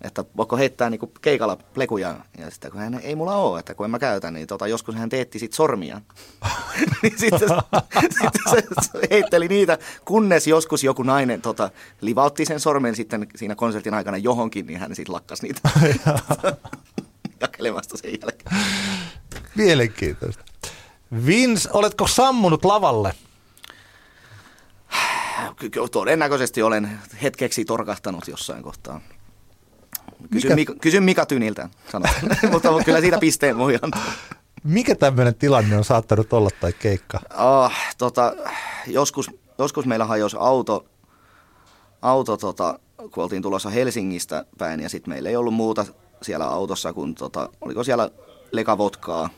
että 0.00 0.24
voiko 0.36 0.56
heittää 0.56 0.90
niinku 0.90 1.06
keikalla 1.20 1.56
plekuja. 1.56 2.16
Ja 2.38 2.50
sitten 2.50 2.70
kun 2.70 2.80
hän 2.80 3.00
ei 3.02 3.14
mulla 3.14 3.36
ole, 3.36 3.60
että 3.60 3.74
kun 3.74 3.84
en 3.84 3.90
mä 3.90 3.98
käytä, 3.98 4.30
niin 4.30 4.46
tota, 4.46 4.66
joskus 4.66 4.94
hän 4.94 5.08
teetti 5.08 5.38
sit 5.38 5.52
sormia. 5.52 6.00
niin 7.02 7.18
sitten, 7.18 7.48
sitten 8.10 8.50
se, 8.50 8.62
se 8.80 9.08
heitteli 9.10 9.48
niitä, 9.48 9.78
kunnes 10.04 10.46
joskus 10.46 10.84
joku 10.84 11.02
nainen 11.02 11.42
tota, 11.42 11.70
livautti 12.00 12.44
sen 12.44 12.60
sormen 12.60 12.96
sitten 12.96 13.26
siinä 13.36 13.54
konsertin 13.54 13.94
aikana 13.94 14.16
johonkin, 14.16 14.66
niin 14.66 14.78
hän 14.78 14.94
sitten 14.94 15.14
lakkas 15.14 15.42
niitä 15.42 15.60
jakelemasta 17.40 17.96
sen 17.96 18.10
jälkeen. 18.20 18.56
Mielenkiintoista. 19.54 20.44
Vince, 21.26 21.68
oletko 21.72 22.06
sammunut 22.06 22.64
lavalle? 22.64 23.14
todennäköisesti 25.92 26.62
olen 26.62 27.00
hetkeksi 27.22 27.64
torkahtanut 27.64 28.28
jossain 28.28 28.62
kohtaa. 28.62 29.00
Kysy 30.30 30.54
Mika, 30.54 30.74
kysy 30.80 31.00
Mika 31.00 31.26
Tyniltä, 31.26 31.68
mutta 32.52 32.68
kyllä 32.84 33.00
siitä 33.00 33.18
pisteen 33.18 33.58
voi 33.58 33.78
antaa. 33.82 34.02
Mikä 34.64 34.94
tämmöinen 34.94 35.34
tilanne 35.34 35.76
on 35.76 35.84
saattanut 35.84 36.32
olla 36.32 36.48
tai 36.60 36.72
keikka? 36.72 37.20
Oh, 37.38 37.72
tota, 37.98 38.34
joskus, 38.86 39.30
joskus 39.58 39.86
meillä 39.86 40.04
hajosi 40.04 40.36
auto, 40.40 40.86
auto 42.02 42.36
tota, 42.36 42.78
kun 42.96 43.22
oltiin 43.22 43.42
tulossa 43.42 43.70
Helsingistä 43.70 44.44
päin 44.58 44.80
ja 44.80 44.88
sitten 44.88 45.14
meillä 45.14 45.28
ei 45.28 45.36
ollut 45.36 45.54
muuta 45.54 45.86
siellä 46.22 46.46
autossa 46.46 46.92
kuin, 46.92 47.14
tota, 47.14 47.48
oliko 47.60 47.84
siellä 47.84 48.10
lekavodkaa. 48.52 49.30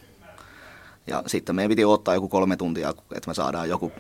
Ja 1.07 1.23
sitten 1.27 1.57
meidän 1.57 1.69
piti 1.69 1.85
ottaa 1.85 2.15
joku 2.15 2.29
kolme 2.29 2.57
tuntia, 2.57 2.89
että 2.89 3.31
me 3.31 3.35
saadaan 3.35 3.69
joku 3.69 3.93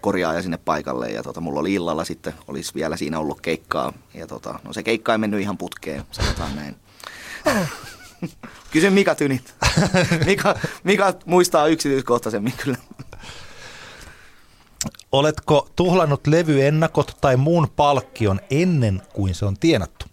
korjaaja 0.00 0.42
sinne 0.42 0.56
paikalle. 0.56 1.10
Ja 1.10 1.22
tota, 1.22 1.40
mulla 1.40 1.60
oli 1.60 1.74
illalla 1.74 2.04
sitten, 2.04 2.34
olisi 2.48 2.74
vielä 2.74 2.96
siinä 2.96 3.18
ollut 3.18 3.40
keikkaa. 3.40 3.92
Ja 4.14 4.26
tota, 4.26 4.58
no 4.64 4.72
se 4.72 4.82
keikka 4.82 5.12
ei 5.12 5.18
mennyt 5.18 5.40
ihan 5.40 5.58
putkeen, 5.58 6.04
sanotaan 6.10 6.56
näin. 6.56 6.76
Kysy 8.72 8.90
Mika 8.90 9.14
Tynit. 9.14 9.54
Mika, 10.26 10.58
Mika 10.84 11.14
muistaa 11.24 11.66
yksityiskohtaisemmin 11.66 12.52
kyllä. 12.56 12.78
Oletko 15.12 15.68
tuhlannut 15.76 16.26
levyennakot 16.26 17.16
tai 17.20 17.36
muun 17.36 17.68
palkkion 17.76 18.40
ennen 18.50 19.02
kuin 19.12 19.34
se 19.34 19.44
on 19.44 19.56
tienattu? 19.58 20.06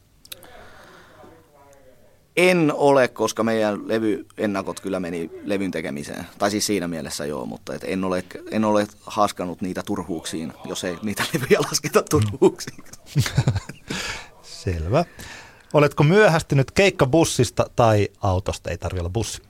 En 2.37 2.71
ole, 2.75 3.07
koska 3.07 3.43
meidän 3.43 3.87
levyennakot 3.87 4.79
kyllä 4.79 4.99
meni 4.99 5.31
levyn 5.43 5.71
tekemiseen. 5.71 6.25
Tai 6.37 6.51
siis 6.51 6.65
siinä 6.65 6.87
mielessä 6.87 7.25
joo, 7.25 7.45
mutta 7.45 7.73
et 7.73 7.83
en, 7.83 8.03
ole, 8.03 8.23
en 8.51 8.65
ole 8.65 8.87
haskannut 9.01 9.61
niitä 9.61 9.83
turhuuksiin, 9.85 10.53
jos 10.65 10.83
ei 10.83 10.97
niitä 11.03 11.23
levyjä 11.33 11.59
lasketa 11.59 12.03
turhuuksiin. 12.09 12.83
Selvä. 14.41 15.05
Oletko 15.73 16.03
myöhästynyt 16.03 16.71
keikkabussista 16.71 17.65
tai 17.75 18.09
autosta? 18.21 18.69
Ei 18.69 18.77
tarvitse 18.77 19.01
olla 19.01 19.09
bussi. 19.09 19.41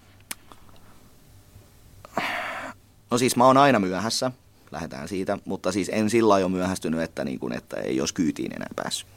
No 3.12 3.18
siis 3.18 3.36
mä 3.36 3.46
oon 3.46 3.58
aina 3.58 3.80
myöhässä, 3.80 4.32
lähdetään 4.72 5.08
siitä, 5.08 5.38
mutta 5.46 5.72
siis 5.72 5.90
en 5.94 6.10
sillä 6.10 6.30
lailla 6.30 6.46
ole 6.46 6.56
myöhästynyt, 6.56 7.02
että, 7.02 7.24
niin 7.24 7.40
kuin, 7.40 7.54
että 7.54 7.78
ei 7.78 8.00
olisi 8.00 8.14
kyytiin 8.14 8.54
enää 8.56 8.70
päässyt. 8.76 9.08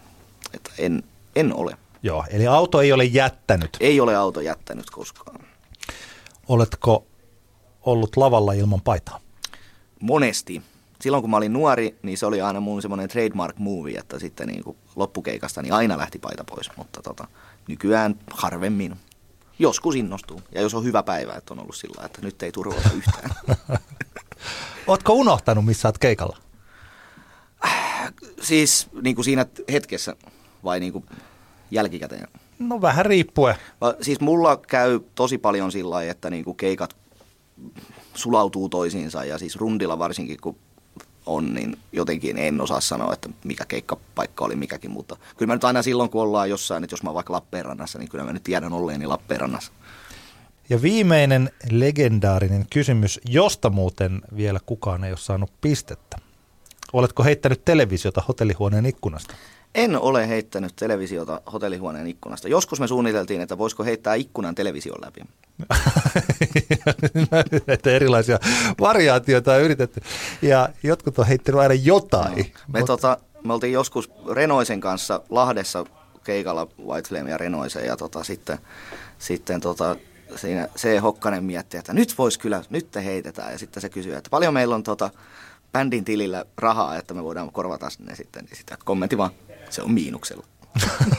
Että 0.55 0.71
en, 0.79 1.03
en 1.37 1.55
ole. 1.55 1.79
Joo, 2.03 2.25
eli 2.31 2.47
auto 2.47 2.81
ei 2.81 2.93
ole 2.93 3.05
jättänyt. 3.05 3.77
Ei 3.81 4.01
ole 4.01 4.17
auto 4.17 4.41
jättänyt 4.41 4.91
koskaan. 4.91 5.41
Oletko 6.49 7.07
ollut 7.83 8.17
lavalla 8.17 8.53
ilman 8.53 8.81
paitaa? 8.81 9.21
Monesti. 10.01 10.63
Silloin 11.01 11.23
kun 11.23 11.31
mä 11.31 11.37
olin 11.37 11.53
nuori, 11.53 11.99
niin 12.03 12.19
se 12.19 12.27
oli 12.27 12.41
aina 12.41 12.61
mun 12.61 12.83
semmoinen 12.83 13.09
trademark 13.09 13.59
movie, 13.59 13.99
että 13.99 14.19
sitten 14.19 14.49
niin 14.49 14.65
kuin 14.65 14.77
loppukeikasta 14.97 15.63
niin 15.63 15.73
aina 15.73 15.99
lähti 15.99 16.19
paita 16.19 16.45
pois, 16.45 16.71
mutta 16.77 17.03
tota, 17.03 17.29
nykyään 17.69 18.19
harvemmin. 18.31 18.97
Joskus 19.59 19.95
innostuu. 19.95 20.43
Ja 20.53 20.61
jos 20.61 20.75
on 20.75 20.85
hyvä 20.85 21.03
päivä, 21.03 21.33
että 21.33 21.55
on 21.55 21.61
ollut 21.61 21.77
sillä, 21.77 22.05
että 22.05 22.23
nyt 22.23 22.43
ei 22.43 22.53
turvata 22.53 22.91
yhtään. 22.97 23.31
Oletko 24.87 25.13
unohtanut, 25.13 25.65
missä 25.65 25.89
olet 25.89 25.99
keikalla? 25.99 26.39
siis 28.41 28.89
niin 29.03 29.15
kuin 29.15 29.25
siinä 29.25 29.47
hetkessä 29.73 30.17
vai 30.65 30.81
niin 30.81 30.93
kuin 30.93 31.05
jälkikäteen? 31.71 32.29
No 32.59 32.81
vähän 32.81 33.07
riippuen. 33.07 33.55
Va- 33.81 33.95
Siis 34.01 34.21
mulla 34.21 34.57
käy 34.57 35.01
tosi 35.15 35.39
paljon 35.39 35.73
sillä 35.73 35.91
lailla, 35.91 36.11
että 36.11 36.31
niinku 36.31 36.55
keikat 36.55 36.97
sulautuu 38.15 38.69
toisiinsa 38.69 39.25
ja 39.25 39.39
siis 39.39 39.57
rundilla 39.57 39.99
varsinkin 39.99 40.37
kun 40.41 40.57
on, 41.27 41.55
niin 41.55 41.79
jotenkin 41.93 42.39
en 42.39 42.61
osaa 42.61 42.81
sanoa, 42.81 43.13
että 43.13 43.29
mikä 43.45 43.65
keikkapaikka 43.65 44.45
oli 44.45 44.57
mikäkin, 44.57 44.91
mutta 44.91 45.17
kyllä 45.37 45.51
mä 45.51 45.55
nyt 45.57 45.65
aina 45.65 45.83
silloin, 45.83 46.11
kun 46.11 46.23
ollaan 46.23 46.51
jossain, 46.51 46.85
että 46.85 46.93
jos 46.95 47.03
mä 47.03 47.11
oon 47.11 47.15
vaikka 47.15 47.33
Lappeenrannassa, 47.33 47.99
niin 47.99 48.09
kyllä 48.09 48.25
mä 48.25 48.33
nyt 48.33 48.43
tiedän 48.43 48.73
olleeni 48.73 49.07
Lappeenrannassa. 49.07 49.73
Ja 50.71 50.83
viimeinen 50.83 51.51
legendaarinen 51.71 52.67
kysymys, 52.71 53.21
josta 53.25 53.71
muuten 53.71 54.21
vielä 54.37 54.61
kukaan 54.67 55.05
ei 55.05 55.11
ole 55.13 55.19
saanut 55.19 55.51
pistettä. 55.61 56.17
Oletko 56.93 57.25
heittänyt 57.25 57.65
televisiota 57.65 58.23
hotellihuoneen 58.29 58.87
ikkunasta? 58.87 59.35
En 59.75 60.01
ole 60.01 60.29
heittänyt 60.29 60.77
televisiota 60.77 61.41
hotellihuoneen 61.53 62.07
ikkunasta. 62.07 62.49
Joskus 62.49 62.81
me 62.81 62.89
suunniteltiin, 62.89 63.41
että 63.41 63.59
voisiko 63.59 63.85
heittää 63.85 64.15
ikkunan 64.15 64.55
television 64.55 65.01
läpi. 65.05 65.21
Näitä 67.67 67.91
erilaisia 67.91 68.39
variaatioita 68.81 69.53
on 69.53 69.63
yritetty. 69.63 70.01
Ja 70.43 70.69
jotkut 70.83 71.19
on 71.19 71.27
heittänyt 71.27 71.61
aina 71.61 71.75
jotain. 71.75 72.53
Me, 72.73 72.83
tota, 72.83 73.19
me 73.45 73.53
oltiin 73.53 73.73
joskus 73.73 74.11
Renoisen 74.33 74.81
kanssa 74.81 75.21
Lahdessa 75.31 75.85
keikalla 76.25 76.69
White 76.87 77.09
Flame 77.09 77.31
ja 77.31 77.39
Renoisen 77.39 77.87
ja 77.87 77.97
tota, 77.97 78.25
sitten, 78.25 78.59
sitten 79.19 79.61
tota, 79.61 79.97
siinä 80.37 80.69
se 80.77 80.99
Hokkanen 80.99 81.45
mietti, 81.45 81.77
että 81.77 81.93
nyt 81.93 82.15
vois 82.19 82.39
kyllä, 82.39 82.63
nyt 82.71 82.91
te 82.91 83.05
heitetään. 83.05 83.53
Ja 83.53 83.59
sitten 83.59 83.81
se 83.81 83.89
kysyi, 83.89 84.13
että 84.13 84.31
paljon 84.31 84.55
meillä 84.55 84.75
on 84.75 84.83
tota, 84.83 85.11
bändin 85.73 86.05
tilillä 86.05 86.45
rahaa, 86.57 86.97
että 86.97 87.15
me 87.15 87.25
voidaan 87.25 87.53
korvata 87.53 87.89
ne 87.99 88.17
sitten. 88.17 88.45
Niin 88.45 88.57
sitä 88.57 88.77
kommentti 88.85 89.19
vaan, 89.19 89.31
se 89.71 89.83
on 89.83 89.91
miinuksella. 89.93 90.47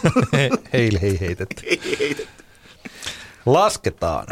Heille 0.74 1.00
ei 1.02 1.20
heitetty. 1.20 1.66
Ei 1.66 1.98
heitetty. 2.00 2.28
Lasketaan. 3.46 4.28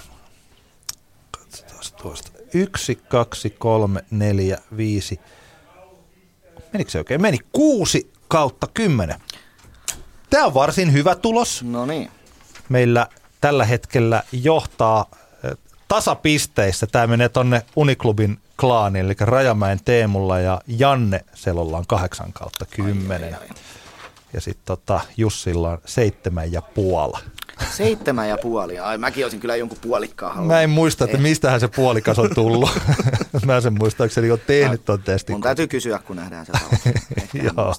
Katsotaan 1.31 1.79
tuosta. 2.01 2.31
Yksi, 2.53 2.95
kaksi, 2.95 3.49
kolme, 3.49 4.03
neljä, 4.11 4.57
viisi. 4.77 5.19
Menikö 6.73 6.91
se 6.91 6.97
oikein? 6.97 7.21
Meni 7.21 7.37
kuusi 7.51 8.11
kautta 8.27 8.67
kymmenen. 8.73 9.19
Tämä 10.29 10.45
on 10.45 10.53
varsin 10.53 10.93
hyvä 10.93 11.15
tulos. 11.15 11.63
No 11.63 11.85
niin. 11.85 12.11
Meillä 12.69 13.07
tällä 13.41 13.65
hetkellä 13.65 14.23
johtaa 14.31 15.05
eh, 15.43 15.57
tasapisteissä. 15.87 16.87
Tämä 16.87 17.07
menee 17.07 17.29
tonne 17.29 17.61
Uniklubin 17.75 18.39
klaaniin, 18.59 19.05
eli 19.05 19.15
Rajamäen 19.19 19.79
Teemulla 19.85 20.39
ja 20.39 20.61
Janne 20.67 21.25
Selolla 21.33 21.77
on 21.77 21.87
kahdeksan 21.87 22.33
kautta 22.33 22.65
kymmenen. 22.65 23.33
ai, 23.33 23.41
ai. 23.41 23.47
Ja 24.37 24.41
sitten 24.41 24.65
tota, 24.65 25.01
Jussilla 25.17 25.69
on 25.69 25.77
seitsemän 25.85 26.51
ja 26.51 26.61
puoli. 26.61 27.19
Seitsemän 27.71 28.29
ja 28.29 28.37
puoli. 28.37 28.79
Ai, 28.79 28.97
mäkin 28.97 29.25
olisin 29.25 29.39
kyllä 29.39 29.55
jonkun 29.55 29.77
puolikkaan 29.81 30.35
halunnut. 30.35 30.55
Mä 30.55 30.61
en 30.61 30.69
muista, 30.69 31.05
että 31.05 31.17
mistähän 31.17 31.59
se 31.59 31.67
puolikas 31.67 32.19
on 32.19 32.29
tullut. 32.35 32.69
Mä 33.45 33.61
sen 33.61 33.73
muistaakseni 33.73 34.31
on 34.31 34.39
tehnyt 34.47 34.85
ton 34.85 35.03
testin. 35.03 35.33
Mun 35.33 35.41
täytyy 35.41 35.67
kysyä, 35.67 35.99
kun 35.99 36.15
nähdään 36.15 36.45
se 36.45 36.51
Joo. 37.43 37.73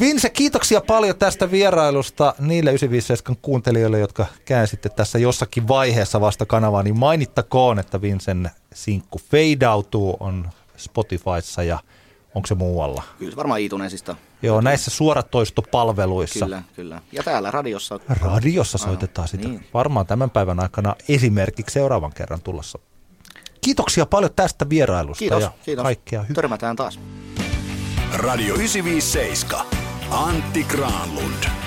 Vince, 0.00 0.30
kiitoksia 0.30 0.80
paljon 0.80 1.16
tästä 1.16 1.50
vierailusta 1.50 2.34
niille 2.38 2.70
957 2.70 3.36
kuuntelijoille, 3.42 3.98
jotka 3.98 4.26
käänsitte 4.44 4.88
tässä 4.88 5.18
jossakin 5.18 5.68
vaiheessa 5.68 6.20
vasta 6.20 6.46
kanavaa, 6.46 6.82
niin 6.82 6.98
mainittakoon, 6.98 7.78
että 7.78 8.00
Vincen 8.00 8.50
sinkku 8.74 9.20
Feidautuu 9.30 10.16
on 10.20 10.50
Spotifyssa 10.76 11.62
ja 11.62 11.78
onko 12.34 12.46
se 12.46 12.54
muualla? 12.54 13.02
Kyllä 13.18 13.36
varmaan 13.36 13.60
Iitunesista. 13.60 14.16
Joo, 14.42 14.60
näissä 14.60 14.90
suoratoistopalveluissa. 14.90 16.44
Kyllä, 16.46 16.62
kyllä. 16.76 17.00
Ja 17.12 17.22
täällä 17.22 17.50
radiossa. 17.50 18.00
Radiossa 18.08 18.78
soitetaan 18.78 19.28
sitä. 19.28 19.48
niin. 19.48 19.66
Varmaan 19.74 20.06
tämän 20.06 20.30
päivän 20.30 20.60
aikana 20.60 20.94
esimerkiksi 21.08 21.72
seuraavan 21.74 22.12
kerran 22.14 22.40
tulossa. 22.42 22.78
Kiitoksia 23.64 24.06
paljon 24.06 24.30
tästä 24.36 24.68
vierailusta 24.68 25.18
Kiitos, 25.18 25.42
ja 25.42 25.52
kiitos. 25.64 25.82
kaikkea 25.82 26.22
hyvää. 26.22 26.34
Törmätään 26.34 26.76
taas. 26.76 27.00
Radio 28.16 28.54
957. 28.54 29.66
Antti 30.10 30.64
Granlund. 30.64 31.59